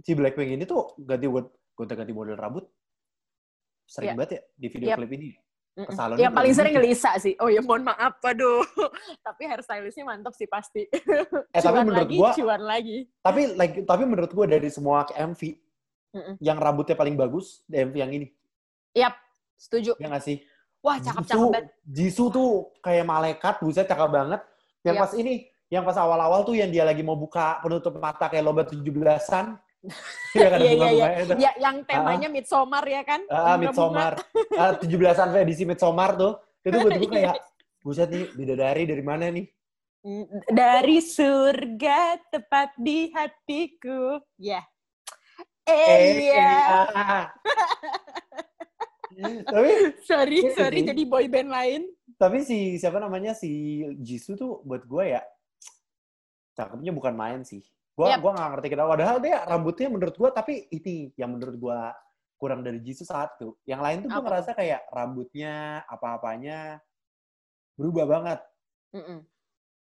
si 0.00 0.16
Blackpink 0.16 0.56
ini 0.56 0.64
tuh 0.64 0.96
ganti 0.96 1.28
buat 1.28 1.46
gonta-ganti 1.76 2.10
model 2.10 2.34
rambut. 2.34 2.64
Sering 3.84 4.14
Iya. 4.14 4.16
banget 4.16 4.30
ya 4.32 4.40
di 4.56 4.66
video 4.72 4.88
Yap. 4.88 4.98
klip 5.04 5.12
ini. 5.12 5.28
Salonnya 5.72 6.28
Yang 6.28 6.34
paling 6.36 6.52
sering 6.52 6.74
gitu. 6.76 6.84
Lisa 6.84 7.10
sih. 7.16 7.34
Oh 7.40 7.48
ya 7.48 7.64
mohon 7.64 7.88
maaf, 7.88 8.20
aduh. 8.20 8.60
tapi 9.26 9.48
hairstylistnya 9.48 10.04
mantap 10.04 10.36
sih 10.36 10.44
pasti. 10.44 10.84
Eh 11.56 11.60
tapi 11.60 11.80
menurut 11.84 12.08
lagi, 12.08 12.16
gue, 12.20 12.30
cuan 12.44 12.62
lagi. 12.64 12.98
tapi 13.20 13.40
like, 13.56 13.74
tapi 13.88 14.02
menurut 14.04 14.32
gue 14.32 14.46
dari 14.48 14.68
semua 14.68 15.04
MV, 15.08 15.40
Mm-mm. 16.12 16.34
yang 16.44 16.56
rambutnya 16.60 16.96
paling 16.96 17.16
bagus 17.16 17.64
MV 17.68 17.94
yang 17.96 18.12
ini. 18.12 18.28
Yap, 18.92 19.16
setuju. 19.56 19.96
Ya 19.96 20.12
gak 20.12 20.24
sih? 20.24 20.44
Wah, 20.84 21.00
cakep-cakep 21.00 21.48
banget. 21.48 21.64
Jisoo 21.88 22.28
tuh 22.28 22.48
kayak 22.84 23.04
malaikat, 23.08 23.54
buset 23.64 23.88
cakep 23.88 24.10
banget. 24.12 24.40
Yang 24.84 24.96
Yap. 24.98 25.04
pas 25.04 25.12
ini, 25.16 25.34
yang 25.72 25.84
pas 25.88 25.96
awal-awal 25.96 26.44
tuh 26.44 26.58
yang 26.58 26.68
dia 26.68 26.84
lagi 26.84 27.00
mau 27.00 27.16
buka 27.16 27.62
penutup 27.64 27.96
mata 27.96 28.28
kayak 28.28 28.44
lomba 28.44 28.68
17-an. 28.68 29.56
Iya 30.32 30.46
kan, 30.48 30.58
Iya, 30.58 30.88
iya, 30.88 31.06
itu. 31.20 31.32
Ya, 31.36 31.50
yang 31.58 31.82
temanya 31.82 32.28
Midsommar 32.28 32.86
ya 32.86 33.02
kan? 33.02 33.20
Ah, 33.26 33.58
Bunga-bunga. 33.58 34.14
Midsommar. 34.14 34.14
Ah, 34.54 34.72
17-an 34.78 35.28
edisi 35.36 35.66
Midsommar 35.66 36.14
tuh. 36.14 36.32
Itu 36.62 36.78
buat 36.78 36.92
gue 36.92 37.02
Iya. 37.02 37.10
kayak, 37.10 37.34
buset 37.84 38.08
nih, 38.08 38.30
bidadari 38.32 38.82
dari 38.84 39.02
mana 39.02 39.26
nih? 39.28 39.46
Dari 40.46 40.98
surga 40.98 41.98
tepat 42.28 42.74
di 42.76 43.10
hatiku. 43.10 44.22
Ya. 44.36 44.62
Eh, 45.62 45.74
Eh, 45.74 46.02
iya. 46.26 46.86
tapi 49.44 49.68
Sorry, 50.02 50.38
Iya 50.40 50.50
sorry 50.56 50.78
sih. 50.80 50.86
jadi 50.88 51.02
boy 51.04 51.26
band 51.28 51.50
lain. 51.50 51.82
tapi 52.16 52.40
si 52.40 52.74
siapa 52.76 52.96
namanya 52.96 53.30
si 53.32 53.50
Jisoo 53.98 54.34
tuh 54.34 54.52
buat 54.62 54.82
gue 54.82 55.04
ya 55.10 55.22
cakepnya 56.52 56.90
bukan 56.90 57.12
main 57.12 57.40
sih. 57.42 57.60
Gua 57.92 58.16
Yap. 58.16 58.24
gua 58.24 58.32
nggak 58.32 58.50
ngerti 58.56 58.68
kenapa. 58.72 58.88
Padahal 58.96 59.16
dia 59.20 59.36
rambutnya 59.44 59.88
menurut 59.92 60.14
gue 60.16 60.30
tapi 60.32 60.54
ini 60.72 61.12
yang 61.16 61.36
menurut 61.36 61.56
gue 61.60 61.80
kurang 62.40 62.64
dari 62.64 62.82
Jisoo 62.82 63.06
satu. 63.06 63.54
Yang 63.68 63.80
lain 63.80 63.96
tuh 64.02 64.08
gue 64.10 64.24
ngerasa 64.26 64.50
kayak 64.56 64.80
rambutnya 64.90 65.84
apa-apanya 65.86 66.80
berubah 67.78 68.04
banget. 68.08 68.40
Mm-mm. 68.96 69.18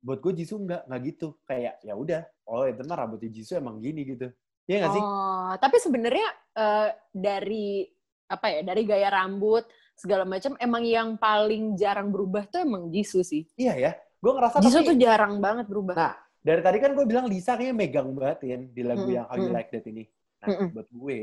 Buat 0.04 0.20
gue 0.20 0.34
Jisoo 0.44 0.60
nggak 0.60 0.90
nggak 0.90 1.02
gitu. 1.08 1.38
Kayak 1.48 1.80
ya 1.86 1.94
udah, 1.96 2.22
oh 2.50 2.68
itu 2.68 2.82
mah 2.84 2.98
rambutnya 3.00 3.30
Jisoo 3.32 3.62
emang 3.62 3.80
gini 3.80 4.04
gitu. 4.04 4.28
Iya 4.68 4.76
nggak 4.84 4.94
sih? 4.96 5.04
Oh, 5.04 5.52
tapi 5.60 5.78
sebenarnya 5.80 6.28
eh, 6.58 6.90
dari 7.14 7.88
apa 8.28 8.46
ya? 8.50 8.60
Dari 8.66 8.82
gaya 8.84 9.08
rambut 9.08 9.64
segala 9.94 10.26
macam 10.26 10.58
emang 10.58 10.84
yang 10.84 11.16
paling 11.22 11.78
jarang 11.78 12.10
berubah 12.10 12.50
tuh 12.50 12.66
emang 12.66 12.90
Jisoo 12.90 13.22
sih. 13.22 13.48
Iya 13.56 13.74
ya. 13.78 13.92
Gue 14.20 14.32
ngerasa 14.36 14.60
Jisoo 14.60 14.84
tapi 14.84 14.90
tuh 14.92 14.98
jarang 15.00 15.40
banget 15.40 15.66
berubah. 15.70 15.96
Nah, 15.96 16.16
dari 16.44 16.60
tadi 16.60 16.78
kan 16.84 16.92
gue 16.92 17.06
bilang 17.08 17.26
Lisa 17.32 17.56
kayaknya 17.56 17.76
megang 17.76 18.12
banget 18.12 18.40
ya 18.44 18.58
di 18.60 18.84
lagu 18.84 19.08
Mm-mm, 19.08 19.16
yang 19.16 19.26
How 19.32 19.40
You 19.40 19.48
mm-mm. 19.48 19.56
Like 19.56 19.72
That 19.72 19.88
ini. 19.88 20.04
Nah, 20.44 20.48
Mm-mm. 20.52 20.70
buat 20.76 20.88
gue, 20.92 21.20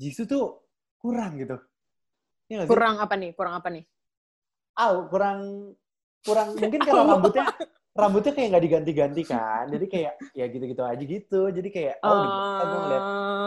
Jisoo 0.00 0.24
tuh 0.24 0.44
kurang 0.96 1.36
gitu. 1.36 1.60
Sih? 2.48 2.56
kurang 2.64 2.96
apa 3.04 3.14
nih? 3.20 3.36
Kurang 3.36 3.60
apa 3.60 3.68
nih? 3.68 3.84
Ah, 4.80 4.96
kurang, 5.12 5.72
kurang. 6.24 6.56
Mungkin 6.56 6.80
kalau 6.88 7.04
rambutnya, 7.04 7.52
rambutnya 7.94 8.34
kayak 8.34 8.48
nggak 8.50 8.64
diganti-ganti 8.66 9.22
kan. 9.22 9.64
Jadi 9.70 9.86
kayak, 9.86 10.12
ya 10.34 10.44
gitu-gitu 10.50 10.82
aja 10.82 10.98
gitu. 10.98 11.40
Jadi 11.54 11.68
kayak, 11.70 11.94
oh 12.02 12.10
udah 12.10 12.26
biasa 12.26 12.62
gue 12.66 12.80
ngeliat. 12.82 13.02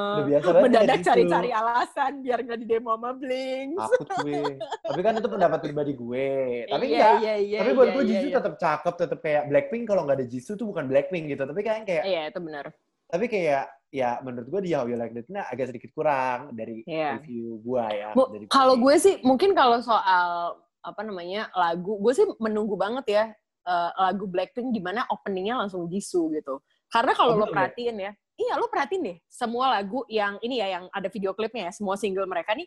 Udah 0.08 0.26
biasa 0.26 0.48
banget 0.48 0.64
mendadak 0.64 0.96
Jisoo. 0.96 1.08
cari-cari 1.12 1.50
alasan 1.52 2.12
biar 2.24 2.40
nggak 2.48 2.60
di 2.64 2.66
demo 2.66 2.92
sama 2.96 3.12
Blink. 3.12 3.70
Takut 3.76 4.08
gue. 4.24 4.44
Tapi 4.88 5.02
kan 5.04 5.14
itu 5.20 5.28
pendapat 5.28 5.60
pribadi 5.60 5.94
gue. 6.00 6.30
Tapi 6.72 6.86
iya, 6.88 7.10
iya, 7.20 7.36
iya, 7.36 7.60
Tapi 7.60 7.72
buat 7.76 7.88
iya, 7.92 7.96
gue 8.00 8.04
iya, 8.08 8.12
Jisoo 8.16 8.30
iya. 8.32 8.38
tetap 8.40 8.56
cakep, 8.56 8.94
tetap 8.96 9.20
kayak 9.20 9.44
Blackpink 9.52 9.84
kalau 9.84 10.02
nggak 10.08 10.18
ada 10.24 10.28
Jisoo 10.32 10.56
tuh 10.56 10.68
bukan 10.72 10.86
Blackpink 10.88 11.26
gitu. 11.28 11.44
Tapi 11.44 11.60
kayak 11.60 11.84
kayak 11.84 12.04
Iya, 12.08 12.22
itu 12.32 12.40
benar. 12.40 12.66
tapi 13.08 13.32
kayak 13.32 13.72
ya 13.88 14.20
menurut 14.20 14.48
gue 14.52 14.62
di 14.68 14.72
How 14.76 14.84
You 14.84 15.00
Like 15.00 15.16
That 15.16 15.32
ini 15.32 15.40
agak 15.40 15.72
sedikit 15.72 15.92
kurang 15.96 16.52
dari 16.56 16.84
Iya. 16.88 17.20
review 17.20 17.60
gue 17.64 17.84
ya. 17.96 18.12
Kalau 18.48 18.76
gue 18.80 18.96
sih 18.96 19.20
mungkin 19.24 19.52
kalau 19.56 19.80
soal 19.84 20.60
apa 20.84 21.02
namanya 21.04 21.52
lagu, 21.52 22.00
gue 22.00 22.14
sih 22.16 22.24
menunggu 22.40 22.76
banget 22.80 23.06
ya 23.12 23.26
eh, 23.68 23.92
lagu 24.00 24.26
Blackpink 24.32 24.72
di 24.72 24.80
mana 24.80 25.04
openingnya 25.12 25.60
langsung 25.60 25.92
Jisoo 25.92 26.32
gitu. 26.32 26.64
Karena 26.88 27.12
kalau 27.12 27.36
Oh, 27.36 27.38
lo 27.38 27.38
belum 27.44 27.52
ya? 27.52 27.56
perhatiin 27.60 27.96
ya, 28.00 28.12
iya 28.40 28.54
lo 28.56 28.72
perhatiin 28.72 29.02
deh 29.04 29.18
semua 29.28 29.76
lagu 29.76 30.08
yang 30.08 30.40
ini 30.40 30.64
ya 30.64 30.80
yang 30.80 30.86
ada 30.90 31.12
video 31.12 31.36
klipnya 31.36 31.68
ya, 31.68 31.72
semua 31.76 32.00
single 32.00 32.24
mereka 32.26 32.56
nih 32.56 32.66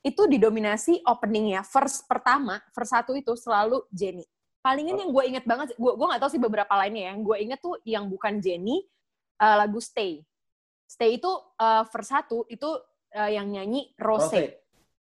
itu 0.00 0.22
didominasi 0.24 1.04
openingnya 1.04 1.60
verse 1.60 2.00
pertama, 2.08 2.56
verse 2.72 2.88
satu 2.94 3.12
itu 3.12 3.36
selalu 3.36 3.84
Jennie. 3.92 4.24
Palingan 4.64 4.96
Oh. 4.96 5.00
yang 5.04 5.10
gue 5.12 5.24
inget 5.28 5.44
banget, 5.44 5.68
gue 5.76 5.92
gue 5.92 6.06
nggak 6.08 6.20
tahu 6.24 6.30
sih 6.32 6.40
beberapa 6.40 6.72
lainnya 6.72 7.02
ya. 7.04 7.08
Yang 7.12 7.20
gue 7.26 7.36
inget 7.36 7.60
tuh 7.60 7.74
yang 7.84 8.04
bukan 8.08 8.40
Jennie, 8.40 8.80
eh, 9.36 9.56
lagu 9.60 9.76
Stay. 9.80 10.24
Stay 10.88 11.20
itu 11.20 11.28
eh, 11.60 11.82
verse 11.88 12.10
satu 12.12 12.44
itu 12.48 12.68
eh, 13.12 13.36
yang 13.36 13.48
nyanyi 13.50 13.92
Rose. 13.98 14.30
Rose. 14.30 14.59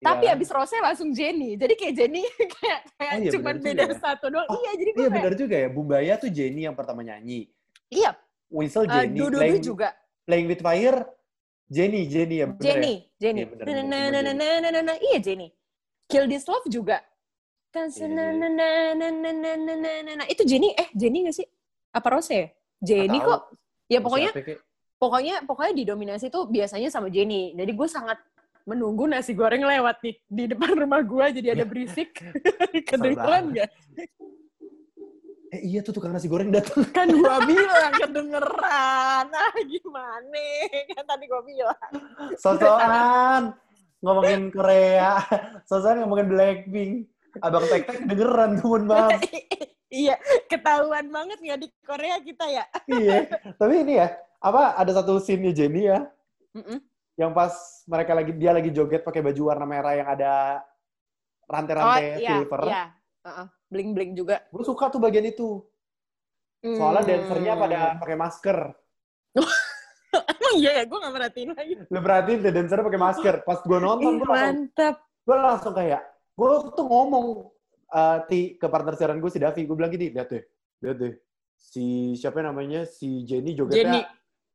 Iya. 0.04 0.10
Tapi 0.12 0.26
habis 0.28 0.52
abis 0.52 0.58
Rose 0.60 0.78
langsung 0.84 1.10
Jenny. 1.16 1.56
Jadi 1.56 1.74
kayak 1.80 1.94
Jenny 1.96 2.22
kayak, 2.60 2.80
kayak 3.00 3.14
oh, 3.16 3.24
iya, 3.24 3.32
cuma 3.32 3.50
beda 3.56 3.84
ya. 3.88 3.96
satu 3.96 4.26
doang. 4.28 4.48
Oh, 4.52 4.60
iya, 4.60 4.72
jadi 4.76 4.92
Iya, 4.92 5.00
kayak... 5.00 5.16
benar 5.16 5.34
juga 5.40 5.56
ya. 5.56 5.70
Bumbaya 5.72 6.14
tuh 6.20 6.30
Jenny 6.30 6.62
yang 6.68 6.76
pertama 6.76 7.00
nyanyi. 7.08 7.48
Iya. 7.88 8.12
Winsel 8.52 8.84
eh, 8.84 8.92
Jenny. 8.92 9.18
Uh, 9.24 9.32
playing, 9.32 9.64
juga. 9.64 9.96
Playing 10.28 10.48
with 10.52 10.60
Fire, 10.60 11.00
Jenny. 11.72 12.02
Jenny 12.12 12.36
ya 12.44 12.48
Jenny. 12.60 12.94
Ya? 13.00 13.24
Jenny. 13.24 13.42
Iya, 13.42 13.48
bener, 13.48 13.64
bener, 13.64 13.84
bener, 13.88 14.36
bener, 14.36 14.60
nah, 14.60 14.72
nah, 14.76 14.84
nah, 14.92 14.98
Iya, 15.00 15.18
Jenny. 15.24 15.48
Kill 16.12 16.28
This 16.28 16.44
Love 16.52 16.68
juga. 16.68 17.00
Yeah. 17.74 18.44
Iya, 20.04 20.30
Itu 20.30 20.44
Jenny, 20.46 20.78
eh 20.78 20.94
Jenny 20.94 21.26
gak 21.26 21.36
sih? 21.40 21.48
Apa 21.96 22.08
Rose 22.14 22.30
ya? 22.30 22.52
Jenny 22.84 23.18
kok. 23.24 23.56
Ya 23.88 24.00
pokoknya, 24.04 24.30
pokoknya, 25.02 25.36
pokoknya 25.48 25.74
didominasi 25.74 26.30
tuh 26.30 26.46
biasanya 26.52 26.92
sama 26.92 27.10
Jenny. 27.10 27.56
Jadi 27.56 27.72
gue 27.72 27.88
sangat 27.90 28.20
menunggu 28.64 29.04
nasi 29.08 29.36
goreng 29.36 29.64
lewat 29.64 30.00
nih 30.04 30.16
di 30.28 30.44
depan 30.48 30.76
rumah 30.80 31.04
gue 31.04 31.26
jadi 31.42 31.60
ada 31.60 31.66
berisik. 31.68 32.16
Kedengeran 32.90 33.52
banget. 33.52 33.68
gak? 33.68 33.72
Eh 35.54 35.62
iya 35.70 35.86
tuh 35.86 35.94
tukang 35.94 36.16
nasi 36.16 36.32
goreng 36.32 36.50
datang. 36.50 36.82
Kan 36.98 37.12
gue 37.12 37.36
bilang 37.46 37.92
kedengeran. 38.00 39.26
Ah 39.30 39.56
gimana? 39.62 40.46
Kan 40.96 41.06
tadi 41.06 41.24
gue 41.28 41.42
bilang. 41.46 41.92
Sosokan 42.40 43.54
ngomongin 44.04 44.50
Korea, 44.50 45.22
sosokan 45.68 46.04
ngomongin 46.04 46.28
Blackpink. 46.32 46.94
Abang 47.42 47.66
Tek 47.66 47.90
Tek 47.90 47.98
kedengeran 48.06 48.62
tuh, 48.62 48.78
maaf. 48.86 49.18
iya, 49.90 50.14
ketahuan 50.46 51.10
banget 51.10 51.42
nggak 51.42 51.60
di 51.66 51.68
Korea 51.82 52.22
kita 52.22 52.46
ya? 52.46 52.66
iya. 52.86 53.26
Tapi 53.58 53.74
ini 53.82 53.98
ya, 53.98 54.14
apa 54.38 54.78
ada 54.78 54.94
satu 54.94 55.18
scene-nya 55.18 55.50
Jennie 55.50 55.90
ya, 55.90 56.06
Mm-mm. 56.54 56.78
Yang 57.14 57.32
pas 57.32 57.54
mereka 57.86 58.12
lagi 58.18 58.32
dia 58.34 58.52
lagi 58.54 58.70
joget 58.74 59.06
pakai 59.06 59.22
baju 59.22 59.42
warna 59.54 59.66
merah 59.70 59.94
yang 59.94 60.10
ada 60.10 60.32
rantai-rantai 61.46 62.24
iya, 62.24 62.30
silver. 62.42 62.62
iya. 62.66 62.84
Uh-uh. 63.24 63.48
Bling-bling 63.70 64.18
juga. 64.18 64.44
Gue 64.50 64.64
suka 64.66 64.90
tuh 64.90 65.00
bagian 65.00 65.24
itu. 65.24 65.64
Soalnya 66.64 67.04
Hmm. 67.04 67.12
dancernya 67.12 67.54
pada 67.60 67.80
pakai 68.00 68.18
masker. 68.18 68.58
Emang 70.14 70.56
iya 70.62 70.72
ya, 70.80 70.84
gue 70.86 70.98
nggak 70.98 71.14
merhatiin 71.14 71.50
lagi. 71.58 71.74
Lu 71.90 72.00
perhatiin 72.00 72.40
deh 72.46 72.54
dancernya 72.54 72.86
pakai 72.86 73.02
masker. 73.02 73.36
Pas 73.44 73.60
gue 73.60 73.80
nonton, 73.82 74.12
gue 74.22 74.28
langsung, 74.30 74.70
mantap. 74.70 74.96
gue 75.04 75.38
langsung 75.38 75.74
kayak, 75.74 76.02
gue 76.38 76.50
tuh 76.78 76.86
ngomong 76.86 77.26
eh, 77.94 78.18
ti 78.30 78.40
ke 78.58 78.68
partner 78.70 78.94
siaran 78.98 79.18
gue 79.18 79.32
si 79.34 79.40
Davi, 79.42 79.66
gue 79.66 79.76
bilang 79.76 79.92
gini, 79.94 80.14
lihat 80.14 80.30
deh, 80.30 80.44
lihat 80.86 80.98
deh, 81.02 81.14
si 81.58 82.14
siapa 82.18 82.42
namanya 82.46 82.86
si 82.86 83.26
Jenny 83.26 83.58
Jenny. 83.58 84.02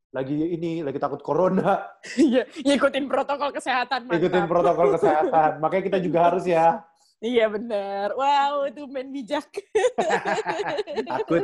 Lagi 0.09 0.33
ini 0.33 0.81
lagi 0.81 0.97
takut 0.97 1.21
corona, 1.21 1.85
Iya, 2.17 2.49
ngikutin 2.65 3.05
protokol 3.05 3.53
kesehatan. 3.53 4.09
Mantap. 4.09 4.17
ikutin 4.17 4.45
protokol 4.45 4.87
kesehatan. 4.97 5.61
Makanya 5.61 5.83
kita 5.85 5.99
juga 5.99 6.19
harus 6.27 6.45
ya 6.45 6.81
Iya 7.19 7.45
bener. 7.45 8.15
Wow, 8.15 8.63
itu 8.65 8.87
main 8.87 9.11
bijak. 9.11 9.43
takut. 11.11 11.43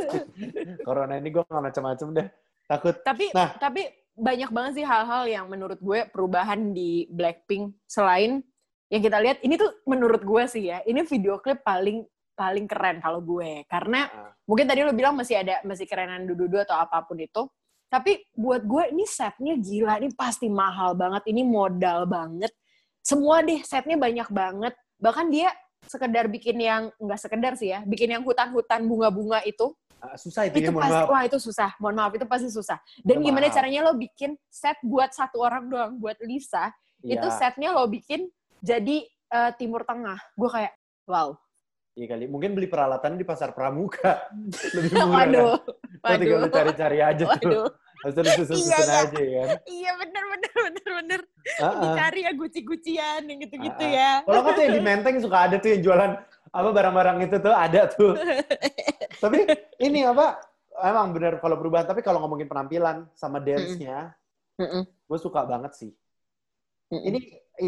corona 0.81 1.19
ini 1.19 1.29
gue 1.29 1.43
nggak 1.43 1.65
macam-macam 1.67 2.07
deh, 2.15 2.27
takut. 2.65 2.95
tapi 3.03 3.27
Nah. 3.35 3.51
tapi 3.59 3.83
banyak 4.15 4.47
banget 4.49 4.71
sih 4.79 4.85
hal-hal 4.87 5.27
yang 5.27 5.45
menurut 5.45 5.75
gue 5.77 6.07
perubahan 6.07 6.71
di 6.71 7.03
Blackpink 7.11 7.75
selain 7.83 8.39
yang 8.87 9.01
kita 9.03 9.19
lihat 9.19 9.43
ini 9.43 9.59
tuh 9.59 9.83
menurut 9.83 10.23
gue 10.23 10.43
sih 10.47 10.71
ya 10.71 10.79
ini 10.81 11.03
video 11.03 11.35
klip 11.37 11.59
paling 11.59 12.07
paling 12.31 12.63
keren 12.63 13.03
kalau 13.03 13.19
gue 13.19 13.67
karena 13.67 14.07
Ah. 14.07 14.31
mungkin 14.47 14.65
tadi 14.65 14.79
lo 14.79 14.95
bilang 14.95 15.19
masih 15.19 15.43
ada 15.43 15.59
masih 15.61 15.83
kerenan 15.83 16.23
dudu 16.23 16.55
atau 16.55 16.79
apa 16.79 17.03
pun 17.03 17.19
itu 17.19 17.43
tapi 17.87 18.25
buat 18.33 18.61
gue 18.61 18.91
ini 18.91 19.05
setnya 19.05 19.55
gila 19.55 19.97
ini 19.97 20.11
pasti 20.11 20.47
mahal 20.47 20.93
banget 20.93 21.23
ini 21.27 21.41
modal 21.41 22.03
banget 22.05 22.51
semua 22.99 23.39
deh 23.39 23.61
setnya 23.61 23.95
banyak 23.95 24.27
banget 24.27 24.73
bahkan 24.97 25.29
dia 25.29 25.53
sekedar 25.85 26.25
bikin 26.25 26.57
yang 26.57 26.89
nggak 26.97 27.19
sekedar 27.19 27.53
sih 27.53 27.69
ya 27.69 27.85
bikin 27.85 28.09
yang 28.09 28.23
hutan-hutan 28.23 28.83
bunga-bunga 28.83 29.41
itu 29.43 29.73
Ah, 29.95 30.13
susah 30.19 30.45
itu, 30.45 30.59
itu 30.59 30.69
ya, 30.69 30.75
mohon 30.75 30.85
pasti 30.85 31.01
maaf. 31.01 31.09
wah 31.09 31.23
itu 31.23 31.37
susah 31.39 31.69
mohon 31.79 31.95
maaf 31.95 32.13
itu 32.13 32.25
pasti 32.27 32.49
susah 32.51 32.77
dan 33.01 33.15
Itu 33.17 33.25
gimana 33.25 33.47
mahal. 33.47 33.55
caranya 33.57 33.79
lo 33.81 33.93
bikin 33.95 34.37
set 34.45 34.77
buat 34.83 35.09
satu 35.09 35.39
orang 35.39 35.65
doang 35.65 35.97
buat 35.97 36.19
Lisa 36.21 36.69
itu 37.01 37.15
Iya. 37.17 37.33
setnya 37.33 37.73
lo 37.73 37.87
bikin 37.87 38.27
jadi 38.59 39.01
eh, 39.07 39.51
Timur 39.57 39.81
Tengah 39.81 40.19
gue 40.35 40.49
kayak 40.51 40.73
wow 41.05 41.33
Iya 41.95 42.05
kali, 42.11 42.27
mungkin 42.27 42.51
beli 42.53 42.67
peralatan 42.67 43.15
di 43.15 43.23
pasar 43.23 43.55
pramuka 43.55 44.27
lebih 44.75 44.91
murah. 44.99 45.07
waduh 45.15 45.55
kan? 46.03 46.19
Tinggal 46.19 46.39
waduh 46.43 46.43
lu 46.43 46.49
cari-cari 46.51 46.99
aja 46.99 47.23
tuh. 47.23 47.39
waduh 47.39 47.67
Habis 48.03 48.11
itu 48.11 48.19
lu 48.19 48.31
susun-susun 48.35 48.67
Iya, 48.67 48.79
iya. 48.83 48.99
aja 49.07 49.21
ya 49.23 49.41
kan. 49.41 49.57
iya 49.65 49.91
bener 49.95 50.23
bener 50.27 50.51
bener 50.59 50.89
bener 50.93 51.19
Ah, 51.55 51.65
ah. 51.65 51.73
dicari 51.79 52.19
ya 52.21 52.31
guci-gucian 52.33 53.21
yang 53.23 53.39
gitu-gitu 53.39 53.79
Ah, 53.79 53.95
ya 53.95 54.11
Kalau 54.21 54.39
nggak 54.43 54.53
tuh 54.53 54.63
yang 54.67 54.75
di 54.75 54.83
Menteng 54.83 55.15
suka 55.23 55.37
ada 55.39 55.55
tuh 55.55 55.69
yang 55.71 55.81
jualan 55.81 56.11
apa 56.51 56.69
barang-barang 56.71 57.17
itu 57.21 57.35
tuh 57.39 57.53
ada 57.55 57.81
tuh. 57.87 58.11
tapi 59.23 59.39
ini 59.77 60.03
apa? 60.03 60.39
Emang 60.77 61.15
bener 61.15 61.39
kalau 61.39 61.55
perubahan. 61.55 61.83
Tapi 61.83 61.99
kalau 61.99 62.19
ngomongin 62.19 62.45
penampilan 62.45 63.07
sama 63.11 63.39
dance-nya, 63.39 64.11
Mm-mm. 64.55 64.83
gue 64.83 65.19
suka 65.19 65.43
banget 65.43 65.71
sih. 65.75 65.91
Mm-mm. 66.89 67.07
Ini 67.07 67.19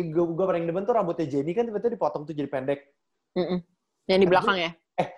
gue 0.08 0.24
gue 0.28 0.46
paling 0.46 0.64
demen 0.64 0.84
tuh 0.84 0.92
rambutnya 0.94 1.24
Jenny 1.26 1.52
kan 1.52 1.64
tiba-tiba 1.64 1.96
dipotong 1.96 2.24
tuh 2.24 2.32
jadi 2.32 2.48
pendek. 2.48 2.92
Mm-mm. 3.34 3.60
Yang 4.08 4.20
di 4.20 4.28
belakang 4.28 4.58
ya 4.58 4.72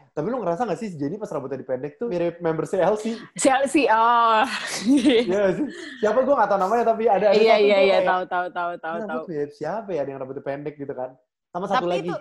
Tapi 0.09 0.27
lu 0.27 0.43
ngerasa 0.43 0.67
gak 0.67 0.75
sih 0.75 0.91
si 0.91 0.99
Jenny 0.99 1.15
pas 1.15 1.31
rambutnya 1.31 1.55
dipendek 1.55 1.95
tuh 1.95 2.11
mirip 2.11 2.43
member 2.43 2.67
CLC? 2.67 3.15
Chelsea 3.33 3.87
oh 3.87 4.43
Iya 4.83 5.55
sih? 5.55 5.65
Siapa 5.97 6.19
gue 6.19 6.35
gak 6.35 6.49
tau 6.49 6.59
namanya 6.59 6.83
tapi 6.85 7.07
ada. 7.07 7.31
ada 7.31 7.37
iya 7.37 7.55
iya 7.55 7.77
iya 7.79 7.97
tahu 8.03 8.27
tahu 8.27 8.45
tahu 8.51 8.71
tahu 8.75 8.95
"Ini 8.97 8.99
tahu 8.99 9.15
rambut 9.15 9.29
mirip 9.31 9.51
siapa 9.55 9.89
ya 9.89 10.03
ada 10.03 10.09
yang 10.11 10.19
rambutnya 10.19 10.43
pendek 10.43 10.75
gitu 10.75 10.91
kan? 10.91 11.15
Sama 11.47 11.65
satu 11.65 11.87
tapi 11.87 11.91
lagi. 11.95 12.01
itu 12.03 12.15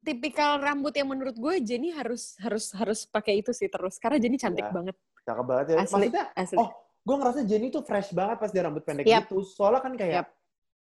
tipikal 0.00 0.50
rambut 0.56 0.94
yang 0.94 1.08
menurut 1.08 1.34
gue 1.34 1.54
Jenny 1.60 1.90
harus 1.90 2.38
harus 2.38 2.70
harus 2.70 3.00
pakai 3.04 3.38
itu 3.38 3.50
sih 3.50 3.66
terus 3.66 3.98
karena 3.98 4.22
Jenny 4.22 4.38
cantik 4.38 4.62
Iya. 4.62 4.70
banget 4.70 4.94
Cakep 5.22 5.44
banget 5.44 5.66
ya. 5.66 5.76
asli 5.78 5.94
Maksudnya, 6.06 6.24
asli 6.32 6.56
oh, 6.58 6.68
gue 7.02 7.16
ngerasa 7.18 7.40
Jenny 7.42 7.68
tuh 7.68 7.82
fresh 7.82 8.10
banget 8.12 8.36
pas 8.38 8.50
dia 8.50 8.62
rambut 8.62 8.82
pendek 8.82 9.04
Yap. 9.04 9.26
gitu. 9.26 9.42
Soalnya 9.42 9.82
kan 9.82 9.94
kayak, 9.94 10.14
Yap. 10.22 10.28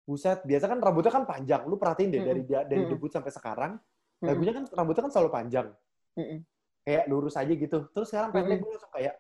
buset, 0.03 0.43
biasa 0.43 0.65
kan 0.67 0.79
rambutnya 0.79 1.13
kan 1.13 1.23
panjang. 1.23 1.63
Lu 1.67 1.75
perhatiin 1.75 2.11
deh, 2.11 2.19
Mm-mm. 2.19 2.27
dari 2.27 2.43
dia 2.43 2.61
dari 2.63 2.83
Mm-mm. 2.83 2.93
debut 2.93 3.11
sampai 3.11 3.31
sekarang. 3.31 3.73
Lagunya 4.21 4.53
kan 4.53 4.65
rambutnya 4.71 5.03
kan 5.09 5.13
selalu 5.13 5.31
panjang. 5.31 5.67
Mm-mm. 6.15 6.39
Kayak 6.81 7.05
lurus 7.09 7.35
aja 7.35 7.49
gitu. 7.49 7.79
Terus 7.91 8.09
sekarang 8.09 8.31
pendek, 8.31 8.61
gue 8.61 8.71
langsung 8.71 8.93
kayak, 8.93 9.15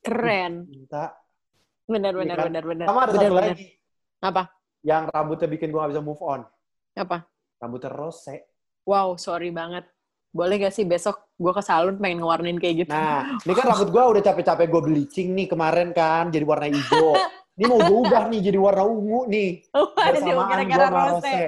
keren 0.00 0.64
minta. 0.66 1.12
benar 1.84 2.12
Iya 2.12 2.20
benar 2.22 2.36
kan? 2.36 2.46
benar 2.48 2.64
benar 2.64 2.86
Sama 2.86 3.00
ada 3.00 3.10
benar 3.10 3.20
satu 3.20 3.34
benar 3.34 3.48
lagi, 3.50 3.66
apa 4.20 4.42
yang 4.80 5.02
rambutnya 5.06 5.48
bikin 5.50 5.68
gue 5.68 5.78
gak 5.78 5.90
bisa 5.90 6.00
move 6.00 6.22
on. 6.22 6.40
apa 6.92 7.26
Rambutnya 7.58 7.90
rose. 7.90 8.36
wow 8.82 9.12
sorry 9.14 9.50
banget 9.50 9.84
boleh 10.30 10.56
gak 10.56 10.70
sih 10.70 10.86
besok 10.86 11.28
gue 11.34 11.50
ke 11.50 11.60
salon 11.60 11.98
pengen 11.98 12.22
ngewarnain 12.22 12.56
kayak 12.56 12.86
gitu 12.86 12.92
Nah, 12.92 13.36
ini 13.42 13.52
kan 13.52 13.66
rambut 13.66 13.90
gue 13.90 14.02
udah 14.06 14.22
capek-capek 14.22 14.66
gue 14.66 14.82
bleaching 14.82 15.28
nih 15.34 15.46
kemarin 15.46 15.90
kan, 15.90 16.30
jadi 16.30 16.46
warna 16.46 16.70
hijau. 16.70 17.12
Ini 17.58 17.64
mau 17.66 17.76
gue 17.82 17.98
ubah 18.06 18.24
nih 18.30 18.40
jadi 18.40 18.56
warna 18.56 18.82
ungu 18.86 19.26
nih. 19.26 19.50
Oh, 19.74 19.90
Bersamaan 19.92 20.46
gara-gara 20.48 20.86
sama 20.88 21.02
rose. 21.12 21.42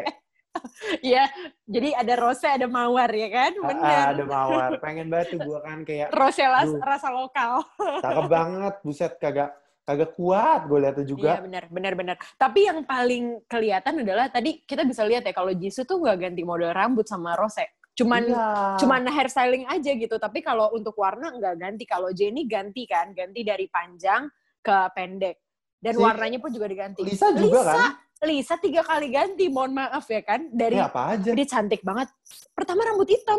Iya, 1.03 1.25
jadi 1.65 1.97
ada 1.97 2.15
rose, 2.21 2.45
ada 2.45 2.69
mawar 2.69 3.09
ya 3.09 3.29
kan? 3.33 3.53
Ah, 3.63 3.69
Bener. 3.73 3.97
ah, 3.97 4.07
ada 4.13 4.25
mawar. 4.25 4.71
Pengen 4.79 5.09
banget 5.09 5.37
tuh 5.37 5.41
gue 5.41 5.59
kan 5.65 5.79
kayak 5.83 6.09
Rose 6.13 6.45
las, 6.45 6.71
rasa 6.81 7.09
lokal. 7.09 7.65
cakep 8.05 8.27
banget, 8.29 8.75
buset 8.85 9.13
kagak 9.17 9.51
kagak 9.83 10.15
kuat 10.15 10.71
gue 10.71 10.79
liatnya 10.79 11.07
juga. 11.09 11.31
Iya 11.35 11.43
benar, 11.43 11.65
benar, 11.73 11.93
benar. 11.99 12.17
Tapi 12.39 12.71
yang 12.71 12.87
paling 12.87 13.43
kelihatan 13.51 14.07
adalah 14.07 14.31
tadi 14.31 14.63
kita 14.63 14.87
bisa 14.87 15.03
lihat 15.03 15.27
ya 15.27 15.35
kalau 15.35 15.51
Jisoo 15.51 15.83
tuh 15.83 15.99
nggak 15.99 16.19
ganti 16.31 16.43
model 16.47 16.71
rambut 16.71 17.09
sama 17.09 17.35
Rose. 17.35 17.67
Cuman 17.93 18.25
Iya. 18.25 18.79
cuman 18.81 19.05
hairstyling 19.11 19.69
aja 19.69 19.93
gitu. 19.93 20.17
Tapi 20.17 20.41
kalau 20.41 20.73
untuk 20.73 20.97
warna 20.97 21.35
nggak 21.35 21.57
ganti. 21.59 21.85
Kalau 21.85 22.09
Jennie 22.15 22.47
ganti 22.49 22.87
kan, 22.89 23.13
ganti 23.13 23.43
dari 23.45 23.67
panjang 23.69 24.31
ke 24.63 24.77
pendek. 24.95 25.37
Dan 25.83 25.99
Si 25.99 26.01
warnanya 26.01 26.39
pun 26.39 26.55
juga 26.55 26.71
diganti. 26.71 27.03
Lisa 27.03 27.35
juga 27.35 27.59
Lisa, 27.67 27.75
kan? 27.75 27.91
Lisa 28.23 28.55
tiga 28.55 28.87
kali 28.87 29.11
ganti, 29.11 29.51
mohon 29.51 29.75
maaf 29.75 30.07
ya 30.07 30.23
kan. 30.23 30.47
Dari 30.49 30.79
Ini 30.79 30.87
apa 30.87 31.19
aja? 31.19 31.31
dia 31.35 31.47
cantik 31.47 31.83
banget. 31.83 32.07
Pertama 32.55 32.87
rambut 32.87 33.11
hitam, 33.11 33.39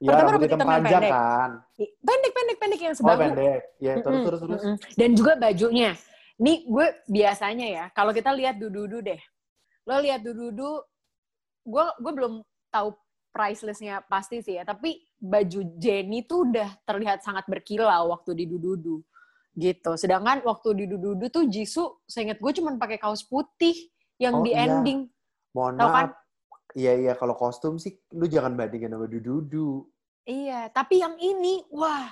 Ya 0.00 0.08
pertama 0.10 0.32
rambut 0.32 0.48
rambut 0.48 0.48
hitam 0.48 0.66
panjang 0.66 1.02
pendek. 1.04 1.12
kan. 1.12 1.50
pendek, 2.00 2.32
pendek, 2.32 2.56
pendek 2.58 2.80
yang 2.80 2.94
Oh 2.96 2.98
sebahu. 2.98 3.20
pendek. 3.20 3.60
Ya 3.78 3.92
terus 4.00 4.08
Mm-mm, 4.08 4.24
terus 4.24 4.40
terus. 4.40 4.62
mm-mm. 4.64 4.76
Dan 4.96 5.10
juga 5.12 5.32
bajunya. 5.36 5.90
Nih 6.40 6.64
gue 6.64 6.86
biasanya 7.06 7.66
ya, 7.68 7.84
kalau 7.92 8.16
kita 8.16 8.32
lihat 8.32 8.56
dududu 8.56 9.04
deh. 9.04 9.20
Lo 9.84 10.00
lihat 10.00 10.24
dududu, 10.24 10.80
gue 11.62 11.84
gue 12.00 12.12
belum 12.16 12.40
tahu 12.72 12.96
price 13.28 13.60
listnya 13.60 14.00
pasti 14.08 14.40
sih 14.40 14.56
ya. 14.56 14.64
Tapi 14.64 15.04
baju 15.20 15.60
Jenny 15.76 16.24
tuh 16.24 16.48
udah 16.48 16.80
terlihat 16.88 17.20
sangat 17.20 17.44
berkilau 17.44 18.08
waktu 18.08 18.40
di 18.40 18.44
dududu. 18.48 19.04
Gitu. 19.52 19.90
Sedangkan 19.94 20.40
waktu 20.42 20.68
di 20.74 20.84
dududu 20.88 21.28
tuh 21.28 21.44
Jisoo, 21.44 22.00
seingat 22.04 22.40
gue 22.40 22.52
cuma 22.52 22.72
pakai 22.74 22.96
kaos 22.96 23.20
putih 23.20 23.76
yang 24.16 24.40
Oh, 24.40 24.44
di 24.44 24.52
iya. 24.52 24.64
ending. 24.66 25.08
Mohon 25.52 25.74
Tahu 25.76 25.88
kan? 25.88 26.06
maaf. 26.08 26.12
Iya 26.72 26.92
iya 26.96 27.12
kalau 27.12 27.36
kostum 27.36 27.76
sih 27.76 28.00
lu 28.16 28.24
jangan 28.24 28.56
bandingin 28.56 28.88
sama 28.88 29.04
Dududu. 29.04 29.84
Iya, 30.24 30.72
tapi 30.72 31.04
yang 31.04 31.20
ini, 31.20 31.60
wah, 31.68 32.08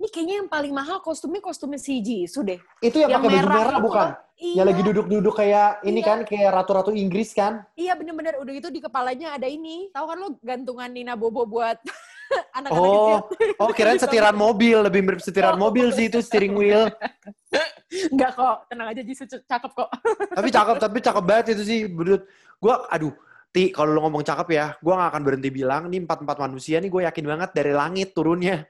ini 0.00 0.08
kayaknya 0.08 0.34
yang 0.40 0.48
paling 0.48 0.72
mahal 0.72 1.04
kostumnya 1.04 1.44
kostumnya 1.44 1.76
si 1.76 2.00
Jisoo 2.00 2.40
deh. 2.40 2.56
Itu 2.80 2.96
yang, 2.96 3.12
pakai 3.12 3.28
baju 3.28 3.48
merah 3.50 3.76
itu 3.76 3.84
bukan? 3.84 4.08
loh. 4.08 4.16
Iya. 4.40 4.54
Yang 4.56 4.66
lagi 4.72 4.82
duduk-duduk 4.88 5.34
kayak 5.36 5.68
ini 5.84 6.00
Iya. 6.00 6.08
kan 6.08 6.18
kayak 6.24 6.48
ratu-ratu 6.48 6.96
Inggris 6.96 7.36
kan? 7.36 7.60
Iya 7.76 7.92
bener-bener 7.92 8.40
udah 8.40 8.52
gitu 8.56 8.72
di 8.72 8.80
kepalanya 8.80 9.36
ada 9.36 9.44
ini. 9.44 9.92
Tahu 9.92 10.04
kan 10.08 10.16
lo 10.16 10.28
gantungan 10.40 10.88
Nina 10.88 11.12
Bobo 11.12 11.44
buat 11.44 11.76
anak-anak 12.56 12.80
Oh, 12.80 12.94
kecil. 12.94 13.18
oh 13.58 13.70
kirain 13.70 13.98
setiran 14.02 14.34
mobil, 14.34 14.76
lebih 14.80 15.00
mirip 15.02 15.20
setiran 15.20 15.54
Oh. 15.54 15.68
mobil 15.68 15.90
sih 15.90 16.06
itu 16.06 16.18
steering 16.18 16.54
wheel. 16.54 16.88
Enggak 18.14 18.38
kok, 18.38 18.56
tenang 18.70 18.94
aja 18.94 19.02
Jisoo 19.02 19.26
cakep 19.26 19.70
kok. 19.74 19.90
tapi 20.30 20.48
cakep, 20.48 20.76
tapi 20.78 20.98
cakep 21.00 21.24
banget 21.24 21.46
itu 21.54 21.62
sih. 21.62 21.80
Menurut 21.86 22.22
gua, 22.56 22.86
aduh, 22.86 23.10
Ti, 23.50 23.74
kalau 23.74 23.90
lu 23.90 24.00
ngomong 24.00 24.22
cakep 24.22 24.48
ya, 24.50 24.78
gua 24.78 24.94
gak 25.02 25.10
akan 25.10 25.22
berhenti 25.26 25.50
bilang, 25.50 25.90
nih 25.90 25.98
empat-empat 26.00 26.38
manusia 26.38 26.78
nih 26.78 26.86
gue 26.86 27.02
yakin 27.02 27.26
banget 27.26 27.50
dari 27.50 27.74
langit 27.74 28.14
turunnya. 28.14 28.62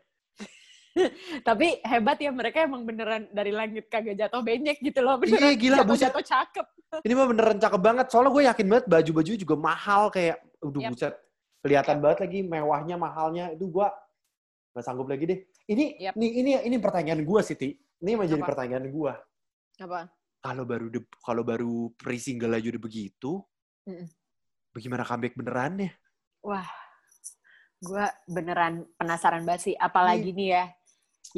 Tapi 1.40 1.78
hebat 1.84 2.16
ya 2.16 2.32
mereka 2.32 2.66
emang 2.66 2.82
beneran 2.82 3.30
dari 3.30 3.54
langit 3.54 3.86
kagak 3.86 4.16
jatuh 4.16 4.40
benyek 4.40 4.80
gitu 4.80 4.98
loh. 5.00 5.20
Beneran 5.20 5.38
Iya, 5.38 5.54
gila, 5.54 5.76
jatuh, 5.78 5.86
buset. 5.86 6.04
jatuh 6.08 6.24
cakep. 6.24 6.66
Ini 7.04 7.12
mah 7.12 7.26
beneran 7.28 7.58
cakep 7.60 7.80
banget. 7.80 8.06
Soalnya 8.08 8.30
gue 8.32 8.42
yakin 8.48 8.66
banget 8.66 8.86
baju-baju 8.88 9.30
juga 9.36 9.54
mahal 9.54 10.02
kayak, 10.08 10.36
aduh 10.58 10.80
Yap. 10.80 10.90
buset. 10.90 11.14
Kelihatan 11.60 12.00
banget 12.00 12.18
lagi 12.24 12.40
mewahnya, 12.44 12.96
mahalnya. 12.96 13.52
Itu 13.52 13.68
gua 13.68 13.92
gak 14.72 14.84
sanggup 14.84 15.08
lagi 15.12 15.24
deh. 15.28 15.40
Ini, 15.70 15.84
Yap. 16.10 16.14
nih, 16.16 16.30
ini, 16.40 16.50
ini 16.66 16.76
pertanyaan 16.80 17.20
gua 17.22 17.44
sih, 17.44 17.54
Ti. 17.54 17.76
Ini 18.00 18.16
menjadi 18.16 18.40
Apa? 18.40 18.48
pertanyaan 18.56 18.86
gua. 18.88 19.12
Apa? 19.76 20.08
Kalau 20.40 20.64
baru 20.64 20.86
de- 20.88 21.12
kalau 21.20 21.42
baru 21.44 21.92
pre-single 22.00 22.56
aja 22.56 22.72
udah 22.72 22.80
begitu, 22.80 23.44
Mm-mm. 23.84 24.08
bagaimana 24.72 25.04
comeback 25.04 25.36
benerannya? 25.36 25.92
Wah, 26.40 26.64
gue 27.84 28.04
beneran 28.24 28.88
penasaran 28.96 29.44
banget 29.44 29.72
sih. 29.72 29.74
Apalagi 29.76 30.32
nih 30.32 30.48
ya, 30.56 30.64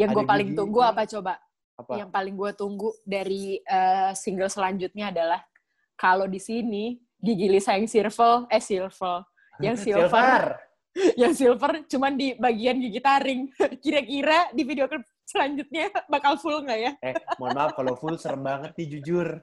yang 0.06 0.14
gue 0.14 0.22
paling 0.22 0.54
gigi 0.54 0.58
tunggu 0.62 0.78
ini. 0.86 0.90
apa 0.94 1.02
coba? 1.10 1.34
Apa? 1.74 1.92
Yang 1.98 2.10
paling 2.14 2.34
gue 2.38 2.50
tunggu 2.54 2.88
dari 3.02 3.58
eh, 3.58 4.14
single 4.14 4.46
selanjutnya 4.46 5.10
adalah 5.10 5.42
kalau 5.98 6.30
di 6.30 6.38
sini 6.38 7.02
gigi 7.18 7.50
Lisa 7.50 7.74
yang 7.74 7.90
silver, 7.90 8.46
eh 8.46 8.62
silver, 8.62 9.26
yang 9.62 9.76
silver, 9.84 10.42
yang 11.22 11.32
silver 11.32 11.72
cuman 11.88 12.12
di 12.18 12.34
bagian 12.36 12.76
gigi 12.82 13.00
taring. 13.00 13.48
Kira-kira 13.82 14.50
di 14.52 14.62
video 14.66 14.90
klip 14.90 15.06
selanjutnya 15.22 15.88
bakal 16.10 16.36
full 16.36 16.60
nggak 16.66 16.80
ya? 16.82 16.92
Eh, 17.00 17.14
mohon 17.40 17.54
maaf 17.56 17.72
kalau 17.72 17.94
full 17.96 18.18
serem 18.18 18.42
banget 18.42 18.74
nih 18.76 18.98
jujur. 18.98 19.40